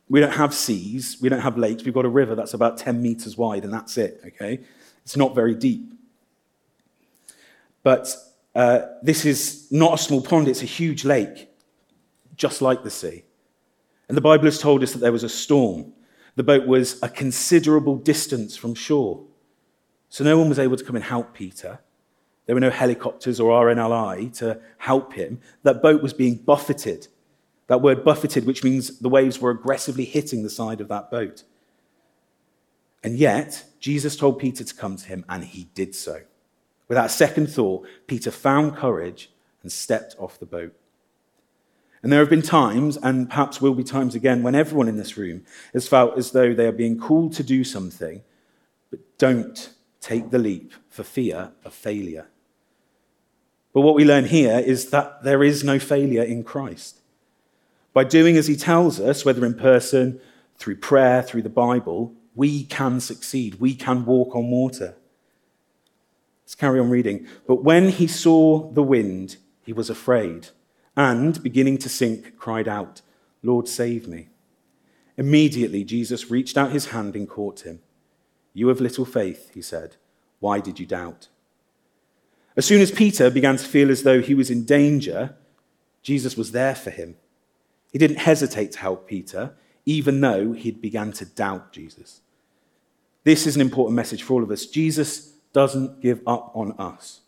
We 0.09 0.19
don't 0.19 0.33
have 0.33 0.53
seas, 0.53 1.17
we 1.21 1.29
don't 1.29 1.39
have 1.39 1.57
lakes, 1.57 1.83
we've 1.83 1.93
got 1.93 2.05
a 2.05 2.09
river 2.09 2.35
that's 2.35 2.53
about 2.53 2.77
10 2.77 3.01
meters 3.01 3.37
wide, 3.37 3.63
and 3.63 3.73
that's 3.73 3.97
it, 3.97 4.21
okay? 4.25 4.59
It's 5.03 5.17
not 5.17 5.33
very 5.33 5.55
deep. 5.55 5.93
But 7.83 8.15
uh, 8.55 8.81
this 9.01 9.25
is 9.25 9.67
not 9.71 9.93
a 9.93 9.97
small 9.97 10.21
pond, 10.21 10.47
it's 10.47 10.61
a 10.61 10.67
huge 10.67 11.05
lake, 11.05 11.49
just 12.35 12.61
like 12.61 12.83
the 12.83 12.91
sea. 12.91 13.23
And 14.07 14.17
the 14.17 14.21
Bible 14.21 14.45
has 14.45 14.59
told 14.59 14.83
us 14.83 14.93
that 14.93 14.99
there 14.99 15.11
was 15.11 15.23
a 15.23 15.29
storm. 15.29 15.93
The 16.35 16.43
boat 16.43 16.67
was 16.67 17.01
a 17.01 17.09
considerable 17.09 17.95
distance 17.95 18.55
from 18.55 18.75
shore. 18.75 19.23
So 20.09 20.23
no 20.23 20.37
one 20.37 20.49
was 20.49 20.59
able 20.59 20.77
to 20.77 20.83
come 20.83 20.95
and 20.95 21.05
help 21.05 21.33
Peter. 21.33 21.79
There 22.45 22.55
were 22.55 22.59
no 22.59 22.69
helicopters 22.69 23.39
or 23.39 23.51
RNLI 23.51 24.37
to 24.39 24.59
help 24.77 25.13
him. 25.13 25.39
That 25.63 25.81
boat 25.81 26.01
was 26.03 26.13
being 26.13 26.35
buffeted. 26.35 27.07
That 27.67 27.81
word 27.81 28.03
buffeted, 28.03 28.45
which 28.45 28.63
means 28.63 28.99
the 28.99 29.09
waves 29.09 29.39
were 29.39 29.51
aggressively 29.51 30.05
hitting 30.05 30.43
the 30.43 30.49
side 30.49 30.81
of 30.81 30.89
that 30.89 31.09
boat. 31.09 31.43
And 33.03 33.17
yet, 33.17 33.65
Jesus 33.79 34.15
told 34.15 34.39
Peter 34.39 34.63
to 34.63 34.75
come 34.75 34.97
to 34.97 35.07
him, 35.07 35.25
and 35.27 35.43
he 35.43 35.69
did 35.73 35.95
so. 35.95 36.21
Without 36.87 37.07
a 37.07 37.09
second 37.09 37.47
thought, 37.47 37.85
Peter 38.07 38.31
found 38.31 38.75
courage 38.75 39.29
and 39.61 39.71
stepped 39.71 40.15
off 40.19 40.39
the 40.39 40.45
boat. 40.45 40.73
And 42.01 42.11
there 42.11 42.19
have 42.19 42.29
been 42.29 42.41
times, 42.41 42.97
and 42.97 43.29
perhaps 43.29 43.61
will 43.61 43.73
be 43.73 43.83
times 43.83 44.13
again, 44.13 44.43
when 44.43 44.55
everyone 44.55 44.89
in 44.89 44.97
this 44.97 45.17
room 45.17 45.43
has 45.73 45.87
felt 45.87 46.17
as 46.17 46.31
though 46.31 46.53
they 46.53 46.67
are 46.67 46.73
being 46.73 46.99
called 46.99 47.33
to 47.33 47.43
do 47.43 47.63
something, 47.63 48.21
but 48.91 48.99
don't 49.17 49.73
take 50.01 50.29
the 50.29 50.37
leap 50.37 50.73
for 50.89 51.03
fear 51.03 51.51
of 51.63 51.73
failure. 51.73 52.27
But 53.73 53.81
what 53.81 53.95
we 53.95 54.03
learn 54.03 54.25
here 54.25 54.59
is 54.59 54.89
that 54.89 55.23
there 55.23 55.43
is 55.43 55.63
no 55.63 55.79
failure 55.79 56.23
in 56.23 56.43
Christ. 56.43 56.99
By 57.93 58.03
doing 58.03 58.37
as 58.37 58.47
he 58.47 58.55
tells 58.55 58.99
us, 58.99 59.23
whether 59.23 59.45
in 59.45 59.53
person, 59.53 60.19
through 60.57 60.77
prayer, 60.77 61.21
through 61.21 61.43
the 61.43 61.49
Bible, 61.49 62.13
we 62.35 62.63
can 62.63 62.99
succeed. 62.99 63.59
We 63.59 63.75
can 63.75 64.05
walk 64.05 64.35
on 64.35 64.49
water. 64.49 64.95
Let's 66.43 66.55
carry 66.55 66.79
on 66.79 66.89
reading. 66.89 67.27
But 67.47 67.63
when 67.63 67.89
he 67.89 68.07
saw 68.07 68.71
the 68.71 68.83
wind, 68.83 69.37
he 69.63 69.73
was 69.73 69.89
afraid 69.89 70.49
and, 70.95 71.41
beginning 71.41 71.77
to 71.79 71.89
sink, 71.89 72.37
cried 72.37 72.67
out, 72.67 73.01
Lord, 73.41 73.67
save 73.67 74.07
me. 74.07 74.29
Immediately, 75.17 75.83
Jesus 75.83 76.31
reached 76.31 76.57
out 76.57 76.71
his 76.71 76.87
hand 76.87 77.15
and 77.15 77.29
caught 77.29 77.61
him. 77.61 77.79
You 78.53 78.67
have 78.67 78.81
little 78.81 79.05
faith, 79.05 79.51
he 79.53 79.61
said. 79.61 79.95
Why 80.39 80.59
did 80.59 80.79
you 80.79 80.85
doubt? 80.85 81.27
As 82.55 82.65
soon 82.65 82.81
as 82.81 82.91
Peter 82.91 83.29
began 83.29 83.57
to 83.57 83.65
feel 83.65 83.89
as 83.89 84.03
though 84.03 84.21
he 84.21 84.35
was 84.35 84.51
in 84.51 84.65
danger, 84.65 85.35
Jesus 86.03 86.37
was 86.37 86.51
there 86.51 86.75
for 86.75 86.89
him. 86.91 87.15
He 87.93 87.99
didn't 87.99 88.17
hesitate 88.17 88.71
to 88.73 88.79
help 88.79 89.07
Peter, 89.07 89.53
even 89.85 90.19
though 90.19 90.51
he'd 90.51 90.81
begun 90.81 91.13
to 91.13 91.25
doubt 91.25 91.71
Jesus. 91.71 92.21
This 93.23 93.47
is 93.47 93.55
an 93.55 93.61
important 93.61 93.95
message 93.95 94.23
for 94.23 94.33
all 94.33 94.43
of 94.43 94.51
us. 94.51 94.65
Jesus 94.65 95.35
doesn't 95.53 96.01
give 96.01 96.21
up 96.27 96.51
on 96.55 96.73
us. 96.73 97.21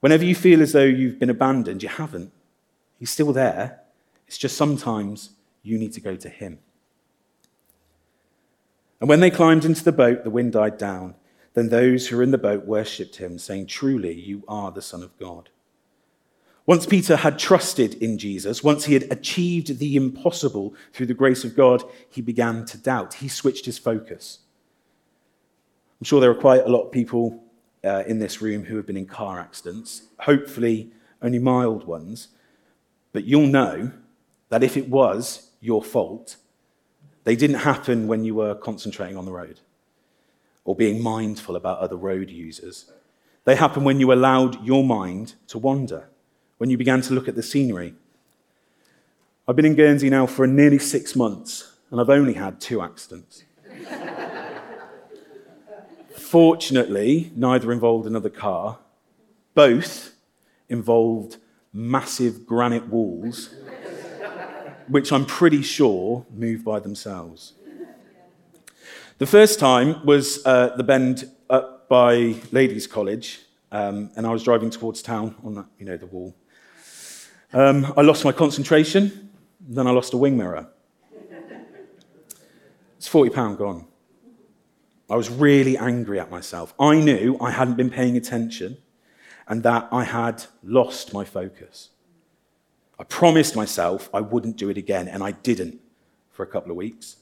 Whenever 0.00 0.24
you 0.24 0.34
feel 0.34 0.62
as 0.62 0.72
though 0.72 0.84
you've 0.84 1.18
been 1.18 1.30
abandoned, 1.30 1.82
you 1.82 1.88
haven't. 1.88 2.30
He's 2.98 3.10
still 3.10 3.32
there. 3.32 3.80
It's 4.28 4.38
just 4.38 4.56
sometimes 4.56 5.30
you 5.62 5.78
need 5.78 5.94
to 5.94 6.00
go 6.00 6.14
to 6.14 6.28
him. 6.28 6.58
And 9.00 9.08
when 9.08 9.20
they 9.20 9.30
climbed 9.30 9.64
into 9.64 9.82
the 9.82 9.92
boat, 9.92 10.24
the 10.24 10.30
wind 10.30 10.52
died 10.52 10.78
down. 10.78 11.14
Then 11.54 11.70
those 11.70 12.06
who 12.06 12.18
were 12.18 12.22
in 12.22 12.32
the 12.32 12.38
boat 12.38 12.66
worshipped 12.66 13.16
him, 13.16 13.38
saying, 13.38 13.66
Truly, 13.66 14.12
you 14.12 14.44
are 14.46 14.70
the 14.70 14.82
Son 14.82 15.02
of 15.02 15.18
God. 15.18 15.48
Once 16.66 16.84
Peter 16.84 17.16
had 17.16 17.38
trusted 17.38 17.94
in 18.02 18.18
Jesus, 18.18 18.64
once 18.64 18.84
he 18.84 18.94
had 18.94 19.06
achieved 19.10 19.78
the 19.78 19.94
impossible 19.94 20.74
through 20.92 21.06
the 21.06 21.14
grace 21.14 21.44
of 21.44 21.56
God, 21.56 21.82
he 22.10 22.20
began 22.20 22.64
to 22.66 22.76
doubt. 22.76 23.14
He 23.14 23.28
switched 23.28 23.66
his 23.66 23.78
focus. 23.78 24.40
I'm 26.00 26.04
sure 26.04 26.20
there 26.20 26.30
are 26.30 26.34
quite 26.34 26.64
a 26.64 26.68
lot 26.68 26.82
of 26.82 26.92
people 26.92 27.42
uh, 27.84 28.02
in 28.06 28.18
this 28.18 28.42
room 28.42 28.64
who 28.64 28.76
have 28.76 28.86
been 28.86 28.96
in 28.96 29.06
car 29.06 29.38
accidents, 29.38 30.02
hopefully 30.18 30.90
only 31.22 31.38
mild 31.38 31.86
ones, 31.86 32.28
but 33.12 33.24
you'll 33.24 33.46
know 33.46 33.92
that 34.48 34.64
if 34.64 34.76
it 34.76 34.88
was 34.88 35.50
your 35.60 35.82
fault, 35.82 36.36
they 37.24 37.36
didn't 37.36 37.60
happen 37.60 38.08
when 38.08 38.24
you 38.24 38.34
were 38.34 38.54
concentrating 38.54 39.16
on 39.16 39.24
the 39.24 39.32
road 39.32 39.60
or 40.64 40.74
being 40.74 41.00
mindful 41.00 41.54
about 41.54 41.78
other 41.78 41.96
road 41.96 42.28
users. 42.28 42.90
They 43.44 43.54
happened 43.54 43.86
when 43.86 44.00
you 44.00 44.12
allowed 44.12 44.64
your 44.64 44.84
mind 44.84 45.34
to 45.48 45.58
wander, 45.58 46.08
when 46.58 46.70
you 46.70 46.78
began 46.78 47.00
to 47.02 47.14
look 47.14 47.28
at 47.28 47.34
the 47.34 47.42
scenery. 47.42 47.94
I've 49.46 49.56
been 49.56 49.66
in 49.66 49.74
Guernsey 49.74 50.10
now 50.10 50.26
for 50.26 50.46
nearly 50.46 50.78
six 50.78 51.14
months, 51.14 51.72
and 51.90 52.00
I've 52.00 52.10
only 52.10 52.34
had 52.34 52.60
two 52.60 52.82
accidents. 52.82 53.44
Fortunately, 56.16 57.30
neither 57.36 57.70
involved 57.70 58.06
another 58.06 58.30
car. 58.30 58.78
Both 59.54 60.14
involved 60.68 61.36
massive 61.72 62.46
granite 62.46 62.88
walls, 62.88 63.54
which 64.88 65.12
I'm 65.12 65.26
pretty 65.26 65.62
sure 65.62 66.26
moved 66.34 66.64
by 66.64 66.80
themselves. 66.80 67.52
The 69.18 69.26
first 69.26 69.60
time 69.60 70.04
was 70.04 70.44
uh, 70.44 70.74
the 70.76 70.82
bend 70.82 71.30
up 71.48 71.88
by 71.88 72.34
Ladies' 72.50 72.86
College, 72.86 73.40
um, 73.70 74.10
and 74.16 74.26
I 74.26 74.30
was 74.30 74.42
driving 74.42 74.70
towards 74.70 75.02
town 75.02 75.36
on 75.44 75.54
that, 75.54 75.66
you 75.78 75.86
know, 75.86 75.96
the 75.96 76.06
wall. 76.06 76.34
Um, 77.52 77.92
I 77.96 78.02
lost 78.02 78.24
my 78.24 78.32
concentration, 78.32 79.30
then 79.60 79.86
I 79.86 79.90
lost 79.90 80.12
a 80.12 80.16
wing 80.16 80.36
mirror. 80.36 80.68
It's 82.96 83.08
£40 83.08 83.58
gone. 83.58 83.86
I 85.08 85.16
was 85.16 85.30
really 85.30 85.76
angry 85.78 86.18
at 86.18 86.30
myself. 86.30 86.74
I 86.80 87.00
knew 87.00 87.38
I 87.40 87.50
hadn't 87.50 87.76
been 87.76 87.90
paying 87.90 88.16
attention 88.16 88.78
and 89.48 89.62
that 89.62 89.88
I 89.92 90.04
had 90.04 90.44
lost 90.62 91.12
my 91.12 91.24
focus. 91.24 91.90
I 92.98 93.04
promised 93.04 93.54
myself 93.54 94.08
I 94.12 94.20
wouldn't 94.20 94.56
do 94.56 94.68
it 94.70 94.78
again, 94.78 95.06
and 95.08 95.22
I 95.22 95.32
didn't 95.32 95.80
for 96.30 96.42
a 96.42 96.46
couple 96.46 96.70
of 96.70 96.76
weeks. 96.76 97.16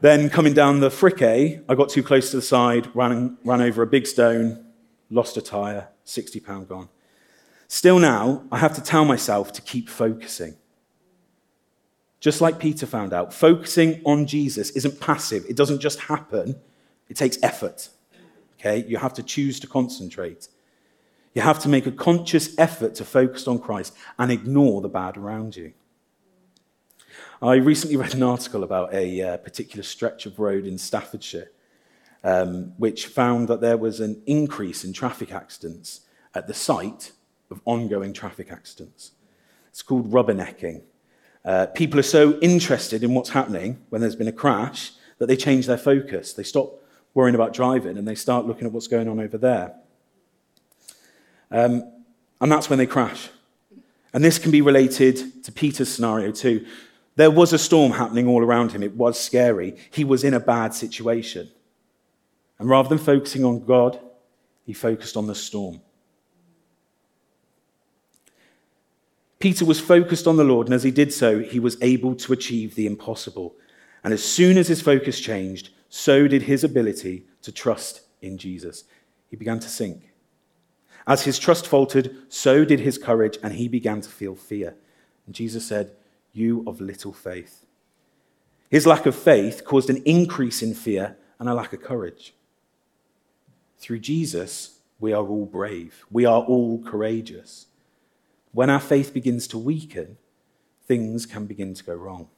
then, 0.00 0.28
coming 0.28 0.54
down 0.54 0.80
the 0.80 0.90
Friquet, 0.90 1.62
I 1.68 1.74
got 1.74 1.88
too 1.88 2.02
close 2.02 2.30
to 2.30 2.36
the 2.36 2.42
side, 2.42 2.94
ran, 2.94 3.38
ran 3.44 3.62
over 3.62 3.82
a 3.82 3.86
big 3.86 4.06
stone, 4.06 4.64
lost 5.10 5.36
a 5.36 5.42
tyre, 5.42 5.88
£60 6.06 6.68
gone. 6.68 6.88
Still 7.74 7.98
now, 7.98 8.44
I 8.52 8.58
have 8.58 8.76
to 8.76 8.80
tell 8.80 9.04
myself 9.04 9.52
to 9.54 9.60
keep 9.60 9.88
focusing. 9.88 10.54
Just 12.20 12.40
like 12.40 12.60
Peter 12.60 12.86
found 12.86 13.12
out, 13.12 13.34
focusing 13.34 14.00
on 14.04 14.28
Jesus 14.28 14.70
isn't 14.70 15.00
passive, 15.00 15.44
it 15.48 15.56
doesn't 15.56 15.80
just 15.80 15.98
happen, 15.98 16.54
it 17.08 17.16
takes 17.16 17.36
effort. 17.42 17.88
Okay? 18.60 18.84
You 18.86 18.98
have 18.98 19.12
to 19.14 19.24
choose 19.24 19.58
to 19.58 19.66
concentrate. 19.66 20.46
You 21.34 21.42
have 21.42 21.58
to 21.64 21.68
make 21.68 21.84
a 21.86 21.90
conscious 21.90 22.56
effort 22.58 22.94
to 22.94 23.04
focus 23.04 23.48
on 23.48 23.58
Christ 23.58 23.92
and 24.20 24.30
ignore 24.30 24.80
the 24.80 24.88
bad 24.88 25.16
around 25.16 25.56
you. 25.56 25.72
I 27.42 27.56
recently 27.56 27.96
read 27.96 28.14
an 28.14 28.22
article 28.22 28.62
about 28.62 28.94
a 28.94 29.20
uh, 29.20 29.36
particular 29.38 29.82
stretch 29.82 30.26
of 30.26 30.38
road 30.38 30.64
in 30.64 30.78
Staffordshire, 30.78 31.50
um, 32.22 32.72
which 32.76 33.08
found 33.08 33.48
that 33.48 33.60
there 33.60 33.76
was 33.76 33.98
an 33.98 34.22
increase 34.26 34.84
in 34.84 34.92
traffic 34.92 35.32
accidents 35.32 36.02
at 36.36 36.46
the 36.46 36.54
site 36.54 37.10
of 37.50 37.60
ongoing 37.64 38.12
traffic 38.12 38.50
accidents. 38.50 39.12
It's 39.68 39.82
called 39.82 40.10
rubbernecking. 40.10 40.82
Uh, 41.44 41.66
people 41.66 42.00
are 42.00 42.04
so 42.04 42.38
interested 42.40 43.04
in 43.04 43.14
what's 43.14 43.30
happening 43.30 43.82
when 43.90 44.00
there's 44.00 44.16
been 44.16 44.28
a 44.28 44.32
crash 44.32 44.92
that 45.18 45.26
they 45.26 45.36
change 45.36 45.66
their 45.66 45.78
focus. 45.78 46.32
They 46.32 46.42
stop 46.42 46.80
worrying 47.12 47.34
about 47.34 47.52
driving 47.52 47.98
and 47.98 48.08
they 48.08 48.14
start 48.14 48.46
looking 48.46 48.66
at 48.66 48.72
what's 48.72 48.88
going 48.88 49.08
on 49.08 49.20
over 49.20 49.38
there. 49.38 49.74
Um, 51.50 51.90
and 52.40 52.50
that's 52.50 52.68
when 52.68 52.78
they 52.78 52.86
crash. 52.86 53.30
And 54.12 54.24
this 54.24 54.38
can 54.38 54.50
be 54.50 54.60
related 54.60 55.44
to 55.44 55.52
Peter's 55.52 55.88
scenario 55.88 56.30
too. 56.32 56.66
There 57.16 57.30
was 57.30 57.52
a 57.52 57.58
storm 57.58 57.92
happening 57.92 58.26
all 58.26 58.42
around 58.42 58.72
him. 58.72 58.82
It 58.82 58.96
was 58.96 59.20
scary. 59.20 59.76
He 59.90 60.04
was 60.04 60.24
in 60.24 60.34
a 60.34 60.40
bad 60.40 60.74
situation. 60.74 61.50
And 62.58 62.68
rather 62.68 62.88
than 62.88 62.98
focusing 62.98 63.44
on 63.44 63.64
God, 63.64 64.00
he 64.64 64.72
focused 64.72 65.16
on 65.16 65.26
the 65.26 65.34
storm. 65.34 65.80
Peter 69.44 69.66
was 69.66 69.78
focused 69.78 70.26
on 70.26 70.38
the 70.38 70.42
Lord, 70.42 70.68
and 70.68 70.74
as 70.74 70.84
he 70.84 70.90
did 70.90 71.12
so, 71.12 71.40
he 71.40 71.60
was 71.60 71.76
able 71.82 72.14
to 72.14 72.32
achieve 72.32 72.74
the 72.74 72.86
impossible. 72.86 73.54
And 74.02 74.14
as 74.14 74.24
soon 74.24 74.56
as 74.56 74.68
his 74.68 74.80
focus 74.80 75.20
changed, 75.20 75.68
so 75.90 76.26
did 76.26 76.44
his 76.44 76.64
ability 76.64 77.26
to 77.42 77.52
trust 77.52 78.00
in 78.22 78.38
Jesus. 78.38 78.84
He 79.28 79.36
began 79.36 79.58
to 79.58 79.68
sink. 79.68 80.14
As 81.06 81.24
his 81.24 81.38
trust 81.38 81.66
faltered, 81.66 82.16
so 82.30 82.64
did 82.64 82.80
his 82.80 82.96
courage, 82.96 83.36
and 83.42 83.52
he 83.52 83.68
began 83.68 84.00
to 84.00 84.08
feel 84.08 84.34
fear. 84.34 84.76
And 85.26 85.34
Jesus 85.34 85.66
said, 85.66 85.92
You 86.32 86.64
of 86.66 86.80
little 86.80 87.12
faith. 87.12 87.66
His 88.70 88.86
lack 88.86 89.04
of 89.04 89.14
faith 89.14 89.62
caused 89.62 89.90
an 89.90 90.02
increase 90.06 90.62
in 90.62 90.72
fear 90.72 91.18
and 91.38 91.50
a 91.50 91.54
lack 91.54 91.74
of 91.74 91.82
courage. 91.82 92.32
Through 93.76 93.98
Jesus, 93.98 94.78
we 94.98 95.12
are 95.12 95.26
all 95.26 95.44
brave, 95.44 96.06
we 96.10 96.24
are 96.24 96.40
all 96.40 96.82
courageous 96.82 97.66
when 98.54 98.70
our 98.70 98.80
faith 98.80 99.12
begins 99.12 99.46
to 99.48 99.58
weaken, 99.58 100.16
things 100.86 101.26
can 101.26 101.44
begin 101.44 101.74
to 101.74 101.84
go 101.84 101.94
wrong. 101.94 102.28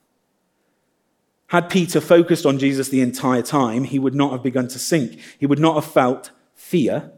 Had 1.48 1.70
Peter 1.70 2.00
focused 2.00 2.44
on 2.44 2.58
Jesus 2.58 2.88
the 2.88 3.02
entire 3.02 3.42
time, 3.42 3.84
he 3.84 3.98
would 3.98 4.14
not 4.14 4.32
have 4.32 4.42
begun 4.42 4.66
to 4.68 4.78
sink. 4.78 5.20
He 5.38 5.46
would 5.46 5.60
not 5.60 5.74
have 5.74 5.84
felt 5.84 6.30
fear 6.54 7.12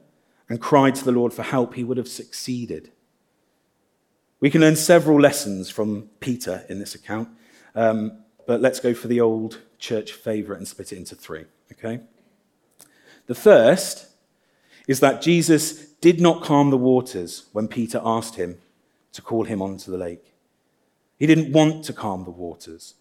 and 0.49 0.61
cried 0.61 0.97
to 0.97 1.05
the 1.05 1.13
Lord 1.13 1.33
for 1.33 1.45
help. 1.45 1.75
He 1.75 1.85
would 1.85 1.97
have 1.97 2.09
succeeded. 2.09 2.91
We 4.41 4.51
can 4.51 4.61
learn 4.61 4.77
several 4.77 5.21
lessons 5.21 5.71
from 5.71 6.11
Peter 6.21 6.65
in 6.69 6.79
this 6.79 6.95
account, 6.95 7.29
um, 7.75 8.19
but 8.47 8.61
let's 8.61 8.81
go 8.81 8.95
for 8.95 9.09
the 9.09 9.21
old 9.21 9.61
church 9.79 10.13
favorite 10.13 10.59
and 10.59 10.69
split 10.69 10.93
it 10.93 10.99
into 10.99 11.15
three, 11.15 11.45
okay? 11.73 12.01
The 13.27 13.35
first 13.35 14.09
is 14.87 15.01
that 15.01 15.23
Jesus 15.23 15.87
did 16.01 16.21
not 16.21 16.43
calm 16.43 16.71
the 16.71 16.77
waters 16.77 17.47
when 17.53 17.69
Peter 17.69 18.01
asked 18.05 18.37
him 18.37 18.59
to 19.13 19.23
call 19.23 19.45
him 19.45 19.63
onto 19.63 19.91
the 19.91 19.99
lake. 19.99 20.35
He 21.19 21.27
didn't 21.27 21.53
want 21.53 21.85
to 21.87 21.93
calm 21.93 22.25
the 22.25 22.31
waters. 22.31 22.95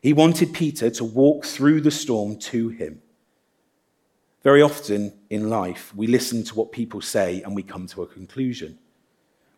He 0.00 0.12
wanted 0.12 0.54
Peter 0.54 0.90
to 0.90 1.04
walk 1.04 1.44
through 1.44 1.80
the 1.80 1.90
storm 1.90 2.38
to 2.38 2.68
him. 2.68 3.02
Very 4.42 4.62
often 4.62 5.12
in 5.28 5.50
life, 5.50 5.94
we 5.94 6.06
listen 6.06 6.44
to 6.44 6.54
what 6.54 6.72
people 6.72 7.00
say 7.00 7.42
and 7.42 7.54
we 7.54 7.62
come 7.62 7.86
to 7.88 8.02
a 8.02 8.06
conclusion, 8.06 8.78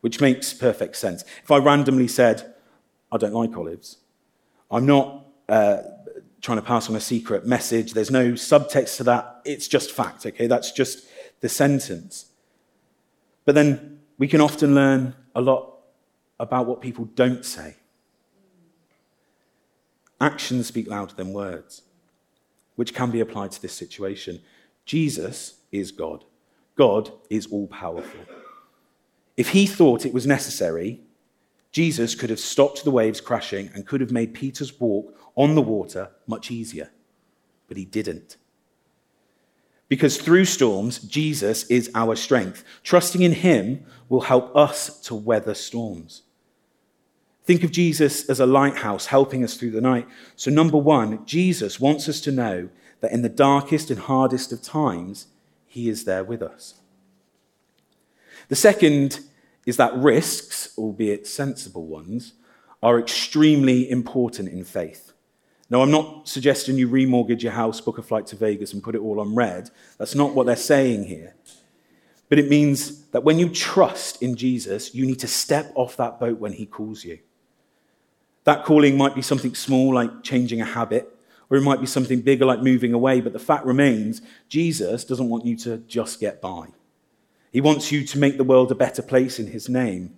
which 0.00 0.20
makes 0.20 0.54
perfect 0.54 0.96
sense. 0.96 1.22
If 1.42 1.50
I 1.50 1.58
randomly 1.58 2.08
said, 2.08 2.54
I 3.12 3.18
don't 3.18 3.34
like 3.34 3.56
olives, 3.56 3.98
I'm 4.70 4.86
not 4.86 5.26
uh, 5.48 5.82
trying 6.40 6.58
to 6.58 6.62
pass 6.62 6.88
on 6.88 6.96
a 6.96 7.00
secret 7.00 7.46
message, 7.46 7.92
there's 7.92 8.10
no 8.10 8.32
subtext 8.32 8.96
to 8.96 9.04
that, 9.04 9.42
it's 9.44 9.68
just 9.68 9.92
fact, 9.92 10.24
okay? 10.24 10.46
That's 10.46 10.72
just 10.72 11.06
the 11.40 11.48
sentence. 11.48 12.26
But 13.44 13.54
then 13.54 14.00
we 14.16 14.28
can 14.28 14.40
often 14.40 14.74
learn 14.74 15.14
a 15.34 15.40
lot 15.40 15.79
about 16.40 16.66
what 16.66 16.80
people 16.80 17.04
don't 17.04 17.44
say. 17.44 17.76
Actions 20.20 20.66
speak 20.66 20.88
louder 20.88 21.14
than 21.14 21.32
words, 21.32 21.82
which 22.76 22.94
can 22.94 23.10
be 23.10 23.20
applied 23.20 23.52
to 23.52 23.62
this 23.62 23.72
situation. 23.72 24.40
Jesus 24.84 25.60
is 25.70 25.92
God, 25.92 26.24
God 26.76 27.12
is 27.28 27.46
all 27.46 27.68
powerful. 27.68 28.20
If 29.36 29.50
he 29.50 29.66
thought 29.66 30.04
it 30.04 30.12
was 30.12 30.26
necessary, 30.26 31.00
Jesus 31.72 32.14
could 32.14 32.30
have 32.30 32.40
stopped 32.40 32.84
the 32.84 32.90
waves 32.90 33.20
crashing 33.20 33.70
and 33.74 33.86
could 33.86 34.00
have 34.00 34.10
made 34.10 34.34
Peter's 34.34 34.80
walk 34.80 35.16
on 35.36 35.54
the 35.54 35.62
water 35.62 36.10
much 36.26 36.50
easier. 36.50 36.90
But 37.68 37.76
he 37.76 37.84
didn't. 37.84 38.36
Because 39.88 40.18
through 40.18 40.44
storms, 40.44 40.98
Jesus 41.00 41.64
is 41.64 41.90
our 41.94 42.16
strength. 42.16 42.64
Trusting 42.82 43.22
in 43.22 43.32
him 43.32 43.84
will 44.08 44.22
help 44.22 44.54
us 44.54 45.00
to 45.02 45.14
weather 45.14 45.54
storms. 45.54 46.22
Think 47.50 47.64
of 47.64 47.72
Jesus 47.72 48.28
as 48.28 48.38
a 48.38 48.46
lighthouse 48.46 49.06
helping 49.06 49.42
us 49.42 49.56
through 49.56 49.72
the 49.72 49.80
night. 49.80 50.06
So, 50.36 50.52
number 50.52 50.76
one, 50.76 51.26
Jesus 51.26 51.80
wants 51.80 52.08
us 52.08 52.20
to 52.20 52.30
know 52.30 52.68
that 53.00 53.10
in 53.10 53.22
the 53.22 53.28
darkest 53.28 53.90
and 53.90 53.98
hardest 53.98 54.52
of 54.52 54.62
times, 54.62 55.26
he 55.66 55.88
is 55.88 56.04
there 56.04 56.22
with 56.22 56.42
us. 56.42 56.74
The 58.50 58.54
second 58.54 59.18
is 59.66 59.78
that 59.78 59.92
risks, 59.96 60.72
albeit 60.78 61.26
sensible 61.26 61.88
ones, 61.88 62.34
are 62.84 63.00
extremely 63.00 63.90
important 63.90 64.48
in 64.48 64.62
faith. 64.62 65.12
Now, 65.70 65.82
I'm 65.82 65.90
not 65.90 66.28
suggesting 66.28 66.78
you 66.78 66.88
remortgage 66.88 67.42
your 67.42 67.50
house, 67.50 67.80
book 67.80 67.98
a 67.98 68.02
flight 68.02 68.28
to 68.28 68.36
Vegas, 68.36 68.72
and 68.72 68.80
put 68.80 68.94
it 68.94 69.00
all 69.00 69.18
on 69.18 69.34
red. 69.34 69.70
That's 69.98 70.14
not 70.14 70.36
what 70.36 70.46
they're 70.46 70.54
saying 70.54 71.06
here. 71.06 71.34
But 72.28 72.38
it 72.38 72.48
means 72.48 73.06
that 73.06 73.24
when 73.24 73.40
you 73.40 73.48
trust 73.48 74.22
in 74.22 74.36
Jesus, 74.36 74.94
you 74.94 75.04
need 75.04 75.18
to 75.18 75.26
step 75.26 75.72
off 75.74 75.96
that 75.96 76.20
boat 76.20 76.38
when 76.38 76.52
he 76.52 76.64
calls 76.64 77.04
you. 77.04 77.18
That 78.44 78.64
calling 78.64 78.96
might 78.96 79.14
be 79.14 79.22
something 79.22 79.54
small, 79.54 79.94
like 79.94 80.22
changing 80.22 80.60
a 80.60 80.64
habit, 80.64 81.16
or 81.50 81.56
it 81.56 81.62
might 81.62 81.80
be 81.80 81.86
something 81.86 82.20
bigger, 82.20 82.44
like 82.44 82.62
moving 82.62 82.94
away. 82.94 83.20
But 83.20 83.32
the 83.32 83.38
fact 83.38 83.66
remains, 83.66 84.22
Jesus 84.48 85.04
doesn't 85.04 85.28
want 85.28 85.44
you 85.44 85.56
to 85.58 85.78
just 85.78 86.20
get 86.20 86.40
by. 86.40 86.68
He 87.52 87.60
wants 87.60 87.90
you 87.90 88.06
to 88.06 88.18
make 88.18 88.36
the 88.36 88.44
world 88.44 88.70
a 88.70 88.76
better 88.76 89.02
place 89.02 89.38
in 89.38 89.48
his 89.48 89.68
name. 89.68 90.16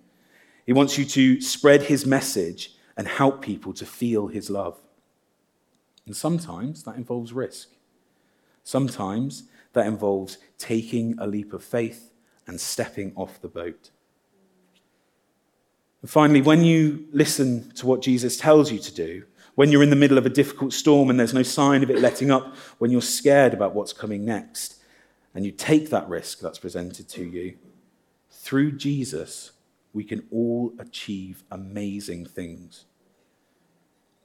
He 0.65 0.73
wants 0.73 0.97
you 0.97 1.05
to 1.05 1.41
spread 1.41 1.83
his 1.83 2.05
message 2.05 2.75
and 2.95 3.07
help 3.07 3.41
people 3.41 3.73
to 3.73 3.85
feel 3.85 4.27
his 4.27 4.49
love. 4.49 4.77
And 6.05 6.15
sometimes 6.15 6.83
that 6.83 6.95
involves 6.95 7.33
risk. 7.33 7.69
Sometimes 8.63 9.43
that 9.73 9.87
involves 9.87 10.37
taking 10.57 11.15
a 11.17 11.27
leap 11.27 11.53
of 11.53 11.63
faith 11.63 12.11
and 12.45 12.61
stepping 12.61 13.13
off 13.15 13.41
the 13.41 13.47
boat. 13.47 13.89
And 16.03 16.09
finally, 16.09 16.41
when 16.41 16.65
you 16.65 17.07
listen 17.13 17.71
to 17.75 17.87
what 17.87 18.01
Jesus 18.01 18.35
tells 18.35 18.69
you 18.69 18.77
to 18.77 18.93
do, 18.93 19.23
when 19.55 19.71
you're 19.71 19.83
in 19.83 19.89
the 19.89 19.95
middle 19.95 20.17
of 20.17 20.25
a 20.25 20.29
difficult 20.29 20.73
storm 20.73 21.09
and 21.09 21.17
there's 21.17 21.33
no 21.33 21.43
sign 21.43 21.81
of 21.81 21.89
it 21.89 21.99
letting 21.99 22.29
up, 22.29 22.57
when 22.77 22.91
you're 22.91 23.01
scared 23.01 23.53
about 23.53 23.73
what's 23.73 23.93
coming 23.93 24.25
next, 24.25 24.75
and 25.33 25.45
you 25.45 25.51
take 25.51 25.89
that 25.91 26.09
risk 26.09 26.41
that's 26.41 26.59
presented 26.59 27.07
to 27.07 27.23
you, 27.23 27.55
through 28.29 28.73
Jesus, 28.73 29.53
we 29.93 30.03
can 30.03 30.27
all 30.29 30.73
achieve 30.77 31.41
amazing 31.49 32.25
things. 32.25 32.83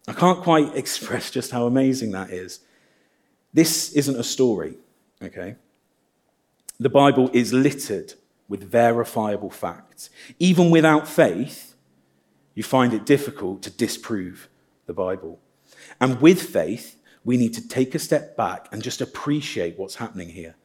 I 0.09 0.15
can't 0.15 0.43
quite 0.43 0.75
express 0.75 1.31
just 1.31 1.53
how 1.53 1.67
amazing 1.67 2.11
that 2.11 2.31
is. 2.31 2.59
This 3.55 3.93
isn't 3.93 4.19
a 4.19 4.25
story, 4.25 4.79
okay? 5.23 5.55
The 6.81 6.91
Bible 6.91 7.31
is 7.33 7.53
littered 7.53 8.15
with 8.49 8.69
verifiable 8.69 9.51
facts. 9.51 10.11
Even 10.41 10.71
without 10.71 11.07
faith, 11.07 11.68
you 12.59 12.65
find 12.65 12.93
it 12.93 13.07
difficult 13.07 13.63
to 13.63 13.71
disprove 13.71 14.49
the 14.87 14.93
Bible. 14.93 15.39
And 16.01 16.21
with 16.21 16.43
faith, 16.43 16.97
we 17.25 17.37
need 17.37 17.55
to 17.55 17.69
take 17.69 17.95
a 17.95 18.01
step 18.01 18.37
back 18.37 18.67
and 18.73 18.83
just 18.83 19.01
appreciate 19.01 19.79
what's 19.79 19.95
happening 19.95 20.31
here. 20.31 20.57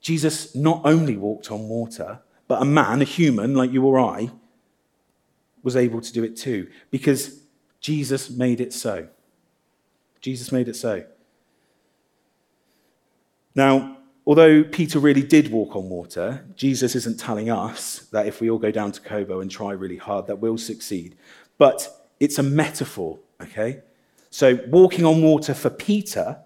Jesus 0.00 0.54
not 0.54 0.80
only 0.86 1.14
walked 1.14 1.50
on 1.50 1.68
water, 1.68 2.20
but 2.46 2.62
a 2.62 2.64
man, 2.64 3.02
a 3.02 3.04
human 3.04 3.54
like 3.54 3.70
you 3.70 3.84
or 3.84 4.00
I, 4.00 4.30
was 5.62 5.76
able 5.76 6.00
to 6.00 6.10
do 6.10 6.24
it 6.24 6.38
too 6.38 6.70
because 6.90 7.38
Jesus 7.80 8.30
made 8.30 8.58
it 8.58 8.72
so. 8.72 9.08
Jesus 10.22 10.50
made 10.52 10.68
it 10.68 10.76
so. 10.76 11.04
Now, 13.54 13.97
although 14.28 14.62
Peter 14.62 15.00
really 15.00 15.22
did 15.22 15.50
walk 15.50 15.74
on 15.74 15.88
water, 15.88 16.44
Jesus 16.54 16.94
isn't 16.94 17.18
telling 17.18 17.50
us 17.50 18.06
that 18.12 18.28
if 18.28 18.40
we 18.40 18.48
all 18.48 18.58
go 18.58 18.70
down 18.70 18.92
to 18.92 19.00
Cobo 19.00 19.40
and 19.40 19.50
try 19.50 19.72
really 19.72 19.96
hard, 19.96 20.28
that 20.28 20.38
we'll 20.38 20.58
succeed. 20.58 21.16
But 21.58 21.88
it's 22.20 22.38
a 22.38 22.44
metaphor, 22.44 23.18
okay? 23.42 23.80
So 24.30 24.60
walking 24.68 25.04
on 25.04 25.22
water 25.22 25.54
for 25.54 25.70
Peter 25.70 26.38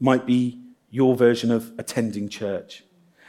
might 0.00 0.24
be 0.24 0.58
your 0.90 1.14
version 1.14 1.50
of 1.50 1.72
attending 1.78 2.30
church 2.30 2.82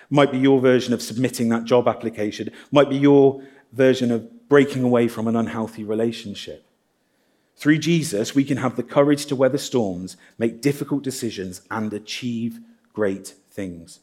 might 0.09 0.31
be 0.31 0.37
your 0.37 0.59
version 0.59 0.93
of 0.93 1.01
submitting 1.01 1.49
that 1.49 1.65
job 1.65 1.87
application, 1.87 2.49
might 2.71 2.89
be 2.89 2.97
your 2.97 3.41
version 3.73 4.11
of 4.11 4.47
breaking 4.47 4.83
away 4.83 5.07
from 5.07 5.27
an 5.27 5.35
unhealthy 5.35 5.83
relationship. 5.83 6.65
Through 7.55 7.79
Jesus, 7.79 8.35
we 8.35 8.43
can 8.43 8.57
have 8.57 8.75
the 8.75 8.83
courage 8.83 9.25
to 9.27 9.35
weather 9.35 9.57
storms, 9.57 10.15
make 10.37 10.61
difficult 10.61 11.03
decisions, 11.03 11.61
and 11.71 11.91
achieve 11.91 12.59
great 12.93 13.33
things. 13.57 14.01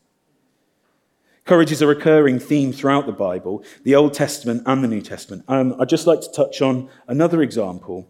Courage 1.45 1.71
is 1.71 1.81
a 1.81 1.87
recurring 1.87 2.40
theme 2.40 2.73
throughout 2.73 3.07
the 3.07 3.12
Bible, 3.12 3.62
the 3.85 3.95
Old 3.95 4.12
Testament 4.12 4.64
and 4.67 4.83
the 4.83 4.88
New 4.88 5.01
Testament. 5.01 5.45
Um, 5.47 5.77
I'd 5.79 5.88
just 5.88 6.09
like 6.09 6.21
to 6.23 6.33
touch 6.33 6.61
on 6.61 6.88
another 7.07 7.40
example 7.40 8.09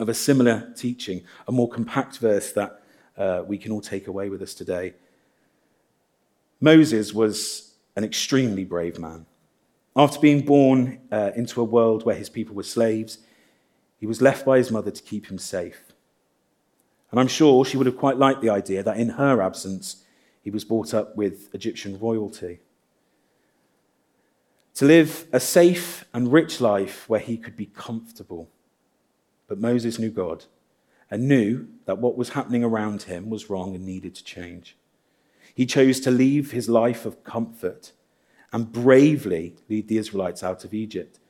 of 0.00 0.08
a 0.08 0.14
similar 0.14 0.72
teaching, 0.76 1.22
a 1.46 1.52
more 1.52 1.68
compact 1.68 2.18
verse 2.18 2.50
that 2.52 2.82
uh, 3.16 3.44
we 3.46 3.56
can 3.56 3.70
all 3.70 3.80
take 3.80 4.08
away 4.08 4.28
with 4.30 4.42
us 4.42 4.52
today. 4.52 4.94
Moses 6.60 7.14
was 7.14 7.74
an 7.94 8.02
extremely 8.02 8.64
brave 8.64 8.98
man. 8.98 9.26
After 9.94 10.18
being 10.18 10.44
born 10.44 10.98
uh, 11.12 11.30
into 11.36 11.60
a 11.60 11.64
world 11.64 12.04
where 12.04 12.16
his 12.16 12.28
people 12.28 12.56
were 12.56 12.64
slaves, 12.64 13.18
he 14.00 14.06
was 14.06 14.20
left 14.20 14.44
by 14.44 14.58
his 14.58 14.72
mother 14.72 14.90
to 14.90 15.02
keep 15.02 15.26
him 15.26 15.38
safe. 15.38 15.92
And 17.12 17.20
I'm 17.20 17.28
sure 17.28 17.64
she 17.64 17.76
would 17.76 17.86
have 17.86 17.96
quite 17.96 18.16
liked 18.16 18.40
the 18.40 18.50
idea 18.50 18.82
that 18.82 18.96
in 18.96 19.10
her 19.10 19.40
absence, 19.40 20.03
he 20.44 20.50
was 20.50 20.64
brought 20.64 20.92
up 20.92 21.16
with 21.16 21.52
Egyptian 21.54 21.98
royalty. 21.98 22.60
To 24.74 24.84
live 24.84 25.26
a 25.32 25.40
safe 25.40 26.04
and 26.12 26.30
rich 26.30 26.60
life 26.60 27.08
where 27.08 27.20
he 27.20 27.38
could 27.38 27.56
be 27.56 27.66
comfortable. 27.66 28.50
But 29.48 29.58
Moses 29.58 29.98
knew 29.98 30.10
God 30.10 30.44
and 31.10 31.28
knew 31.28 31.68
that 31.86 31.98
what 31.98 32.16
was 32.16 32.30
happening 32.30 32.62
around 32.62 33.04
him 33.04 33.30
was 33.30 33.48
wrong 33.48 33.74
and 33.74 33.86
needed 33.86 34.14
to 34.16 34.24
change. 34.24 34.76
He 35.54 35.64
chose 35.64 35.98
to 36.00 36.10
leave 36.10 36.50
his 36.50 36.68
life 36.68 37.06
of 37.06 37.24
comfort 37.24 37.92
and 38.52 38.70
bravely 38.70 39.56
lead 39.70 39.88
the 39.88 39.98
Israelites 39.98 40.42
out 40.42 40.64
of 40.64 40.74
Egypt 40.74 41.20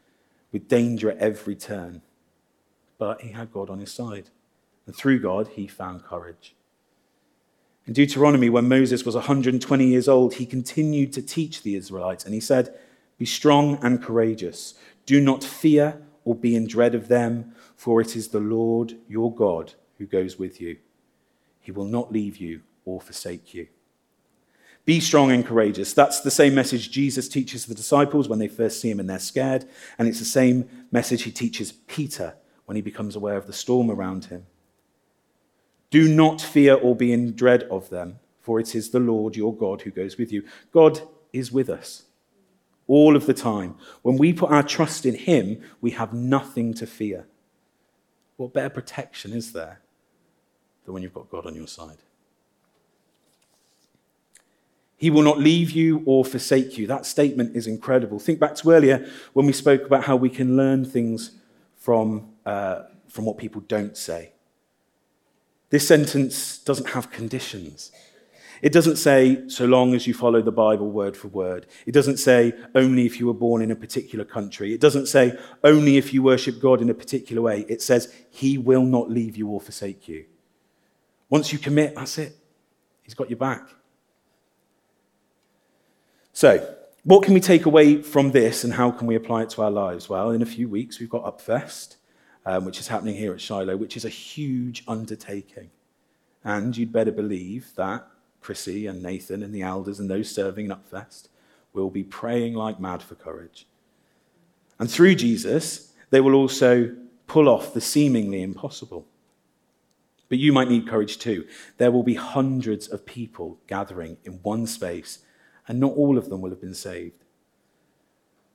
with 0.50 0.68
danger 0.68 1.11
at 1.11 1.18
every 1.18 1.55
turn. 1.55 2.03
But 2.98 3.20
he 3.20 3.31
had 3.31 3.53
God 3.53 3.70
on 3.70 3.79
his 3.79 3.92
side. 3.92 4.31
And 4.87 4.96
through 4.96 5.20
God, 5.20 5.48
he 5.48 5.66
found 5.66 6.05
courage. 6.05 6.55
In 7.86 7.92
Deuteronomy, 7.92 8.48
when 8.48 8.68
Moses 8.68 9.04
was 9.04 9.14
120 9.14 9.86
years 9.86 10.08
old, 10.08 10.34
he 10.34 10.46
continued 10.46 11.12
to 11.12 11.22
teach 11.22 11.62
the 11.62 11.76
Israelites, 11.76 12.24
and 12.24 12.32
he 12.32 12.40
said, 12.40 12.74
Be 13.18 13.26
strong 13.26 13.78
and 13.82 14.02
courageous. 14.02 14.74
Do 15.04 15.20
not 15.20 15.44
fear 15.44 16.00
or 16.24 16.34
be 16.34 16.56
in 16.56 16.66
dread 16.66 16.94
of 16.94 17.08
them, 17.08 17.54
for 17.76 18.00
it 18.00 18.16
is 18.16 18.28
the 18.28 18.40
Lord 18.40 18.96
your 19.06 19.34
God 19.34 19.74
who 19.98 20.06
goes 20.06 20.38
with 20.38 20.60
you. 20.60 20.78
He 21.60 21.72
will 21.72 21.84
not 21.84 22.12
leave 22.12 22.38
you 22.38 22.62
or 22.86 23.00
forsake 23.00 23.52
you. 23.52 23.68
Be 24.86 25.00
strong 25.00 25.30
and 25.30 25.46
courageous. 25.46 25.94
That's 25.94 26.20
the 26.20 26.30
same 26.30 26.54
message 26.54 26.90
Jesus 26.90 27.28
teaches 27.28 27.64
the 27.64 27.74
disciples 27.74 28.28
when 28.28 28.38
they 28.38 28.48
first 28.48 28.80
see 28.80 28.90
him 28.90 29.00
and 29.00 29.08
they're 29.08 29.18
scared. 29.18 29.66
And 29.98 30.08
it's 30.08 30.18
the 30.18 30.26
same 30.26 30.68
message 30.90 31.22
he 31.22 31.30
teaches 31.30 31.72
Peter 31.72 32.34
when 32.66 32.76
he 32.76 32.82
becomes 32.82 33.16
aware 33.16 33.36
of 33.36 33.46
the 33.46 33.52
storm 33.52 33.90
around 33.90 34.26
him. 34.26 34.46
Do 35.94 36.09
not 36.09 36.40
fear 36.40 36.74
or 36.74 36.96
be 36.96 37.12
in 37.12 37.37
dread 37.37 37.62
of 37.70 37.88
them, 37.88 38.18
for 38.40 38.59
it 38.59 38.74
is 38.74 38.90
the 38.90 38.98
Lord 38.98 39.37
your 39.37 39.54
God 39.54 39.83
who 39.83 39.92
goes 39.92 40.18
with 40.18 40.33
you. 40.33 40.42
God 40.72 41.00
is 41.33 41.52
with 41.52 41.70
us 41.70 42.07
all 42.88 43.14
of 43.14 43.26
the 43.26 43.33
time. 43.33 43.76
When 44.02 44.16
we 44.16 44.33
put 44.33 44.50
our 44.50 44.64
trust 44.64 45.07
in 45.07 45.14
Him, 45.14 45.62
we 45.80 45.92
have 45.92 46.12
nothing 46.12 46.74
to 46.74 46.87
fear. 46.88 47.28
What 48.38 48.52
better 48.52 48.70
protection 48.70 49.33
is 49.33 49.52
there 49.52 49.83
than 50.85 50.94
when 50.94 51.04
you've 51.04 51.14
got 51.14 51.30
God 51.30 51.46
on 51.46 51.54
your 51.54 51.68
side? 51.68 51.98
He 54.96 55.11
will 55.11 55.22
not 55.22 55.38
leave 55.38 55.70
you 55.70 56.02
or 56.07 56.24
forsake 56.24 56.76
you. 56.76 56.88
That 56.88 57.07
statement 57.07 57.54
is 57.54 57.68
incredible. 57.68 58.18
Think 58.18 58.40
back 58.40 58.57
to 58.57 58.72
earlier 58.72 59.09
when 59.33 59.46
we 59.46 59.52
spoke 59.52 59.87
about 59.87 60.02
how 60.02 60.16
we 60.16 60.28
can 60.28 60.57
learn 60.57 60.85
things 60.85 61.38
from, 61.76 62.33
uh, 62.44 62.83
from 63.07 63.26
what 63.26 63.38
people 63.38 63.61
don't 63.68 63.96
say. 63.96 64.33
This 65.74 65.88
sentence 65.88 66.58
doesn't 66.58 66.90
have 66.90 67.10
conditions. 67.10 67.90
It 68.62 68.72
doesn't 68.72 68.94
say, 68.94 69.48
so 69.48 69.64
long 69.64 69.92
as 69.92 70.06
you 70.06 70.14
follow 70.14 70.40
the 70.40 70.52
Bible 70.52 70.88
word 70.88 71.16
for 71.16 71.26
word. 71.26 71.66
It 71.84 71.90
doesn't 71.90 72.18
say, 72.18 72.52
only 72.76 73.06
if 73.06 73.18
you 73.18 73.26
were 73.26 73.34
born 73.34 73.60
in 73.60 73.72
a 73.72 73.74
particular 73.74 74.24
country. 74.24 74.72
It 74.72 74.80
doesn't 74.80 75.06
say, 75.08 75.37
only 75.64 75.96
if 75.96 76.14
you 76.14 76.22
worship 76.22 76.60
God 76.60 76.80
in 76.80 76.90
a 76.90 76.94
particular 76.94 77.42
way. 77.42 77.66
It 77.68 77.82
says, 77.82 78.14
He 78.30 78.56
will 78.56 78.84
not 78.84 79.10
leave 79.10 79.37
you 79.37 79.48
or 79.48 79.60
forsake 79.60 80.06
you. 80.06 80.26
Once 81.28 81.52
you 81.52 81.58
commit, 81.58 81.96
that's 81.96 82.18
it. 82.18 82.37
He's 83.02 83.14
got 83.14 83.28
your 83.28 83.40
back. 83.40 83.68
So, 86.32 86.72
what 87.02 87.24
can 87.24 87.34
we 87.34 87.40
take 87.40 87.66
away 87.66 88.00
from 88.00 88.30
this 88.30 88.62
and 88.62 88.74
how 88.74 88.92
can 88.92 89.08
we 89.08 89.16
apply 89.16 89.42
it 89.42 89.50
to 89.50 89.62
our 89.62 89.72
lives? 89.72 90.08
Well, 90.08 90.30
in 90.30 90.40
a 90.40 90.46
few 90.46 90.68
weeks, 90.68 91.00
we've 91.00 91.10
got 91.10 91.24
Upfest, 91.24 91.96
um, 92.46 92.64
which 92.64 92.78
is 92.78 92.88
happening 92.88 93.14
here 93.14 93.33
at 93.33 93.40
Shiloh, 93.40 93.76
which 93.76 93.96
is 93.96 94.04
a 94.04 94.11
huge 94.11 94.85
undertaking. 94.87 95.70
And 96.44 96.76
you'd 96.76 96.92
better 96.92 97.12
believe 97.12 97.72
that 97.76 98.07
Chrissy 98.40 98.87
and 98.87 99.02
Nathan 99.02 99.42
and 99.42 99.54
the 99.54 99.62
elders 99.62 99.98
and 99.98 100.11
those 100.11 100.30
serving 100.30 100.66
in 100.66 100.72
Upfest 100.72 101.28
will 101.72 101.90
be 101.90 102.04
praying 102.04 102.54
like 102.54 102.78
mad 102.78 103.02
for 103.02 103.14
courage. 103.14 103.66
And 104.78 104.90
through 104.90 105.14
Jesus, 105.14 105.92
they 106.11 106.20
will 106.20 106.35
also 106.35 106.94
pull 107.26 107.48
off 107.48 107.72
the 107.72 107.80
seemingly 107.80 108.42
impossible. 108.42 109.07
But 110.28 110.38
you 110.38 110.52
might 110.52 110.68
need 110.68 110.88
courage 110.88 111.18
too. 111.18 111.46
There 111.78 111.90
will 111.90 112.02
be 112.02 112.14
hundreds 112.14 112.88
of 112.88 113.07
people 113.07 113.59
gathering 113.66 114.18
in 114.24 114.40
one 114.42 114.66
space, 114.66 115.20
and 115.66 115.80
not 115.80 115.92
all 115.92 116.18
of 116.18 116.28
them 116.28 116.40
will 116.40 116.50
have 116.50 116.61
been 116.61 116.74
saved. 116.74 117.24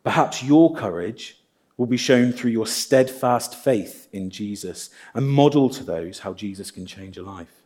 Perhaps 0.03 0.43
your 0.43 0.75
courage 0.75 1.38
will 1.79 1.85
be 1.85 1.95
shown 1.95 2.33
through 2.33 2.51
your 2.51 2.67
steadfast 2.67 3.55
faith 3.55 4.09
in 4.11 4.29
Jesus 4.29 4.89
and 5.13 5.29
model 5.29 5.69
to 5.69 5.81
those 5.81 6.19
how 6.19 6.33
Jesus 6.33 6.71
can 6.71 6.85
change 6.85 7.17
a 7.17 7.23
life. 7.23 7.63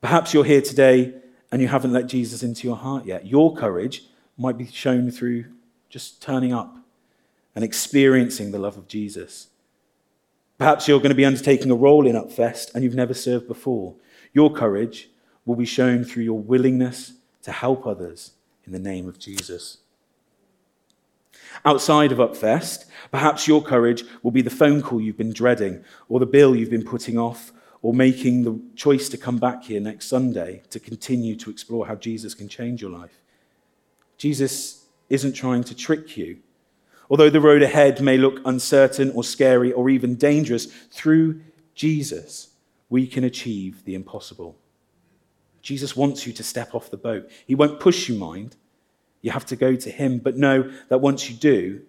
Perhaps 0.00 0.34
you're 0.34 0.42
here 0.42 0.60
today 0.60 1.14
and 1.52 1.62
you 1.62 1.68
haven't 1.68 1.92
let 1.92 2.08
Jesus 2.08 2.42
into 2.42 2.66
your 2.66 2.74
heart 2.74 3.06
yet. 3.06 3.24
Your 3.24 3.54
courage 3.54 4.06
might 4.36 4.58
be 4.58 4.66
shown 4.66 5.12
through 5.12 5.44
just 5.90 6.20
turning 6.20 6.52
up 6.52 6.76
and 7.54 7.64
experiencing 7.64 8.50
the 8.50 8.58
love 8.58 8.76
of 8.76 8.88
Jesus. 8.88 9.46
Perhaps 10.58 10.88
you're 10.88 10.98
going 10.98 11.10
to 11.10 11.14
be 11.14 11.24
undertaking 11.24 11.70
a 11.70 11.76
role 11.76 12.04
in 12.04 12.16
Upfest 12.16 12.74
and 12.74 12.82
you've 12.82 12.96
never 12.96 13.14
served 13.14 13.46
before. 13.46 13.94
Your 14.32 14.52
courage 14.52 15.08
will 15.46 15.54
be 15.54 15.66
shown 15.66 16.02
through 16.02 16.24
your 16.24 16.40
willingness 16.40 17.12
to 17.42 17.52
help 17.52 17.86
others 17.86 18.32
in 18.66 18.72
the 18.72 18.80
name 18.80 19.08
of 19.08 19.20
Jesus. 19.20 19.78
Outside 21.64 22.12
of 22.12 22.18
Upfest, 22.18 22.86
perhaps 23.10 23.46
your 23.46 23.62
courage 23.62 24.04
will 24.22 24.30
be 24.30 24.42
the 24.42 24.50
phone 24.50 24.82
call 24.82 25.00
you've 25.00 25.16
been 25.16 25.32
dreading, 25.32 25.84
or 26.08 26.20
the 26.20 26.26
bill 26.26 26.56
you've 26.56 26.70
been 26.70 26.84
putting 26.84 27.18
off, 27.18 27.52
or 27.82 27.92
making 27.92 28.44
the 28.44 28.60
choice 28.76 29.08
to 29.08 29.16
come 29.16 29.38
back 29.38 29.64
here 29.64 29.80
next 29.80 30.06
Sunday 30.06 30.62
to 30.70 30.78
continue 30.78 31.36
to 31.36 31.50
explore 31.50 31.86
how 31.86 31.96
Jesus 31.96 32.34
can 32.34 32.48
change 32.48 32.80
your 32.80 32.90
life. 32.90 33.20
Jesus 34.16 34.86
isn't 35.08 35.32
trying 35.32 35.64
to 35.64 35.74
trick 35.74 36.16
you. 36.16 36.38
Although 37.10 37.30
the 37.30 37.40
road 37.40 37.62
ahead 37.62 38.00
may 38.00 38.16
look 38.16 38.40
uncertain 38.44 39.10
or 39.10 39.24
scary 39.24 39.72
or 39.72 39.90
even 39.90 40.14
dangerous, 40.14 40.66
through 40.66 41.40
Jesus, 41.74 42.50
we 42.88 43.06
can 43.06 43.24
achieve 43.24 43.84
the 43.84 43.94
impossible. 43.94 44.56
Jesus 45.60 45.96
wants 45.96 46.26
you 46.26 46.32
to 46.32 46.42
step 46.42 46.74
off 46.74 46.90
the 46.90 46.96
boat. 46.96 47.30
He 47.46 47.54
won't 47.54 47.80
push 47.80 48.08
you, 48.08 48.14
mind. 48.14 48.56
You 49.22 49.30
have 49.30 49.46
to 49.46 49.56
go 49.56 49.74
to 49.74 49.90
Him, 49.90 50.18
but 50.18 50.36
know 50.36 50.70
that 50.88 50.98
once 50.98 51.30
you 51.30 51.36
do, 51.36 51.82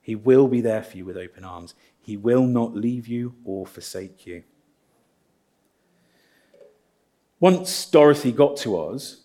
He 0.00 0.16
will 0.16 0.48
be 0.48 0.60
there 0.60 0.82
for 0.82 0.96
you 0.96 1.04
with 1.04 1.16
open 1.16 1.44
arms. 1.44 1.74
He 2.00 2.16
will 2.16 2.44
not 2.44 2.74
leave 2.74 3.06
you 3.06 3.34
or 3.44 3.66
forsake 3.66 4.26
you. 4.26 4.42
Once 7.38 7.86
Dorothy 7.86 8.32
got 8.32 8.56
to 8.58 8.78
Oz, 8.78 9.22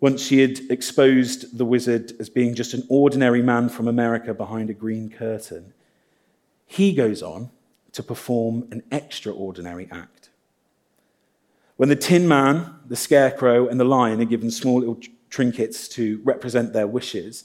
once 0.00 0.22
she 0.22 0.40
had 0.40 0.58
exposed 0.70 1.58
the 1.58 1.64
wizard 1.64 2.12
as 2.18 2.30
being 2.30 2.54
just 2.54 2.74
an 2.74 2.82
ordinary 2.88 3.42
man 3.42 3.68
from 3.68 3.86
America 3.86 4.32
behind 4.32 4.70
a 4.70 4.74
green 4.74 5.10
curtain, 5.10 5.72
he 6.64 6.94
goes 6.94 7.22
on 7.22 7.50
to 7.92 8.02
perform 8.02 8.66
an 8.70 8.82
extraordinary 8.90 9.88
act. 9.90 10.30
When 11.76 11.88
the 11.88 11.96
Tin 11.96 12.28
Man, 12.28 12.76
the 12.86 12.96
Scarecrow, 12.96 13.68
and 13.68 13.78
the 13.78 13.84
Lion 13.84 14.20
are 14.20 14.26
given 14.26 14.50
small 14.50 14.78
little 14.78 14.98
trinkets 15.30 15.88
to 15.88 16.20
represent 16.24 16.72
their 16.72 16.86
wishes, 16.86 17.44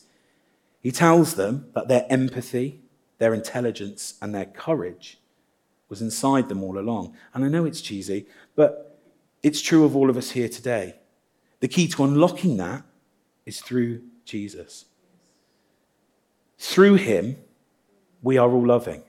he 0.82 0.92
tells 0.92 1.36
them 1.36 1.70
that 1.74 1.88
their 1.88 2.06
empathy, 2.10 2.82
their 3.18 3.34
intelligence, 3.34 4.16
and 4.22 4.36
their 4.36 4.46
courage 4.46 5.20
was 5.88 6.02
inside 6.02 6.50
them 6.50 6.64
all 6.64 6.78
along. 6.78 7.16
And 7.34 7.46
I 7.46 7.48
know 7.48 7.66
it's 7.66 7.82
cheesy, 7.82 8.26
but 8.56 9.00
it's 9.42 9.62
true 9.62 9.86
of 9.86 9.96
all 9.96 10.10
of 10.10 10.18
us 10.18 10.32
here 10.32 10.50
today. 10.50 10.96
The 11.60 11.68
key 11.68 11.88
to 11.90 12.04
unlocking 12.04 12.58
that 12.58 12.84
is 13.46 13.62
through 13.62 14.02
Jesus. 14.26 14.86
Through 16.58 16.96
him, 16.96 17.38
we 18.22 18.38
are 18.38 18.50
all 18.50 18.66
loving. 18.66 19.04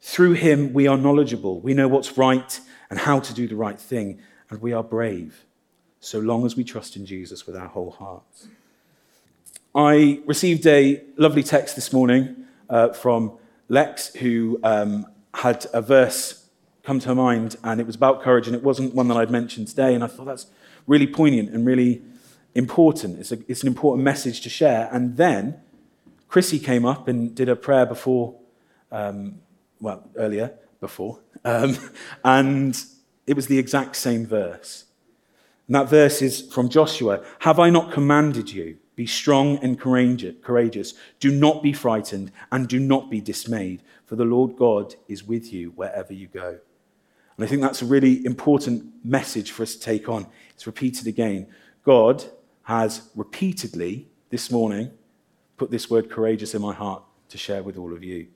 Through 0.00 0.32
him, 0.32 0.72
we 0.72 0.88
are 0.88 0.98
knowledgeable. 0.98 1.60
We 1.60 1.74
know 1.74 1.86
what's 1.86 2.18
right 2.18 2.60
and 2.90 2.98
how 2.98 3.20
to 3.20 3.32
do 3.32 3.46
the 3.46 3.56
right 3.56 3.78
thing, 3.78 4.20
and 4.50 4.60
we 4.60 4.72
are 4.72 4.82
brave, 4.82 5.44
so 6.02 6.18
long 6.18 6.44
as 6.44 6.56
we 6.56 6.64
trust 6.64 6.96
in 6.96 7.06
Jesus 7.06 7.46
with 7.46 7.56
our 7.56 7.68
whole 7.68 7.92
hearts. 7.92 8.48
I 9.72 10.20
received 10.26 10.66
a 10.66 11.00
lovely 11.16 11.44
text 11.44 11.76
this 11.76 11.92
morning 11.92 12.44
uh, 12.68 12.88
from 12.88 13.38
Lex, 13.68 14.12
who 14.16 14.58
um, 14.64 15.06
had 15.32 15.64
a 15.72 15.80
verse 15.80 16.48
come 16.82 16.98
to 16.98 17.08
her 17.08 17.14
mind, 17.14 17.56
and 17.62 17.80
it 17.80 17.86
was 17.86 17.94
about 17.94 18.20
courage, 18.20 18.48
and 18.48 18.56
it 18.56 18.64
wasn't 18.64 18.94
one 18.96 19.06
that 19.08 19.16
I'd 19.16 19.30
mentioned 19.30 19.68
today. 19.68 19.94
And 19.94 20.02
I 20.02 20.08
thought 20.08 20.26
that's 20.26 20.46
really 20.88 21.06
poignant 21.06 21.50
and 21.50 21.64
really 21.64 22.02
important. 22.56 23.20
It's, 23.20 23.30
a, 23.30 23.38
it's 23.46 23.62
an 23.62 23.68
important 23.68 24.04
message 24.04 24.40
to 24.40 24.50
share. 24.50 24.88
And 24.92 25.16
then 25.16 25.60
Chrissy 26.26 26.58
came 26.58 26.84
up 26.84 27.06
and 27.06 27.32
did 27.32 27.48
a 27.48 27.54
prayer 27.54 27.86
before, 27.86 28.34
um, 28.90 29.36
well, 29.80 30.10
earlier, 30.16 30.52
before, 30.80 31.20
um, 31.44 31.78
and 32.24 32.84
it 33.24 33.36
was 33.36 33.46
the 33.46 33.58
exact 33.58 33.94
same 33.94 34.26
verse. 34.26 34.86
And 35.72 35.80
that 35.80 35.88
verse 35.88 36.20
is 36.20 36.42
from 36.52 36.68
Joshua 36.68 37.24
Have 37.38 37.58
I 37.58 37.70
not 37.70 37.92
commanded 37.92 38.52
you? 38.52 38.76
Be 38.94 39.06
strong 39.06 39.56
and 39.64 39.80
courageous. 39.80 40.92
Do 41.18 41.30
not 41.30 41.62
be 41.62 41.72
frightened 41.72 42.30
and 42.50 42.68
do 42.68 42.78
not 42.78 43.08
be 43.08 43.22
dismayed, 43.22 43.80
for 44.04 44.14
the 44.14 44.26
Lord 44.26 44.54
God 44.58 44.96
is 45.08 45.24
with 45.24 45.50
you 45.50 45.70
wherever 45.70 46.12
you 46.12 46.26
go. 46.26 46.58
And 47.38 47.46
I 47.46 47.46
think 47.46 47.62
that's 47.62 47.80
a 47.80 47.86
really 47.86 48.22
important 48.26 48.92
message 49.02 49.50
for 49.50 49.62
us 49.62 49.72
to 49.72 49.80
take 49.80 50.10
on. 50.10 50.26
It's 50.50 50.66
repeated 50.66 51.06
again. 51.06 51.46
God 51.86 52.22
has 52.64 53.08
repeatedly 53.16 54.08
this 54.28 54.50
morning 54.50 54.90
put 55.56 55.70
this 55.70 55.88
word 55.88 56.10
courageous 56.10 56.54
in 56.54 56.60
my 56.60 56.74
heart 56.74 57.02
to 57.30 57.38
share 57.38 57.62
with 57.62 57.78
all 57.78 57.94
of 57.94 58.04
you. 58.04 58.26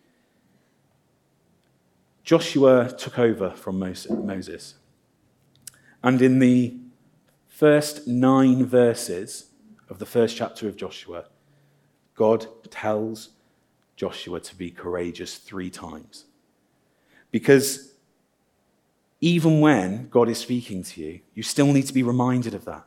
Joshua 2.25 2.90
took 2.96 3.18
over 3.18 3.51
from 3.51 3.79
Moses. 3.79 4.77
And 6.03 6.22
in 6.22 6.38
the 6.38 6.79
first 7.56 8.06
nine 8.06 8.66
verses 8.66 9.46
of 9.88 9.98
the 9.98 10.04
first 10.04 10.36
chapter 10.36 10.68
of 10.68 10.76
Joshua, 10.76 11.24
God 12.14 12.46
tells 12.70 13.30
Joshua 13.96 14.40
to 14.40 14.54
be 14.54 14.70
courageous 14.70 15.38
three 15.38 15.70
times. 15.70 16.26
Because 17.30 17.94
even 19.22 19.60
when 19.60 20.10
God 20.10 20.28
is 20.28 20.36
speaking 20.36 20.82
to 20.82 21.00
you, 21.00 21.20
you 21.34 21.42
still 21.42 21.72
need 21.72 21.86
to 21.86 21.94
be 21.94 22.02
reminded 22.02 22.52
of 22.52 22.66
that. 22.66 22.84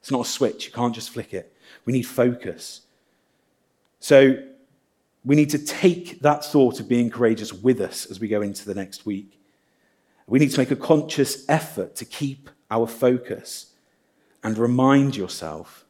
It's 0.00 0.10
not 0.10 0.24
a 0.24 0.28
switch, 0.30 0.64
you 0.64 0.72
can't 0.72 0.94
just 0.94 1.10
flick 1.10 1.34
it. 1.34 1.54
We 1.84 1.92
need 1.92 2.04
focus. 2.04 2.86
So 4.00 4.42
we 5.26 5.36
need 5.36 5.50
to 5.50 5.58
take 5.58 6.20
that 6.20 6.42
thought 6.42 6.80
of 6.80 6.88
being 6.88 7.10
courageous 7.10 7.52
with 7.52 7.82
us 7.82 8.06
as 8.06 8.18
we 8.18 8.28
go 8.28 8.40
into 8.40 8.64
the 8.64 8.74
next 8.74 9.04
week. 9.04 9.38
We 10.26 10.38
need 10.38 10.52
to 10.52 10.58
make 10.58 10.70
a 10.70 10.76
conscious 10.76 11.44
effort 11.50 11.96
to 11.96 12.06
keep 12.06 12.48
our 12.70 12.86
focus 12.86 13.74
and 14.46 14.56
remind 14.58 15.16
yourself 15.16 15.84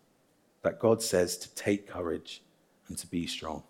that 0.62 0.78
God 0.78 1.02
says 1.02 1.36
to 1.36 1.54
take 1.54 1.86
courage 1.86 2.40
and 2.88 2.96
to 2.96 3.06
be 3.06 3.26
strong. 3.26 3.62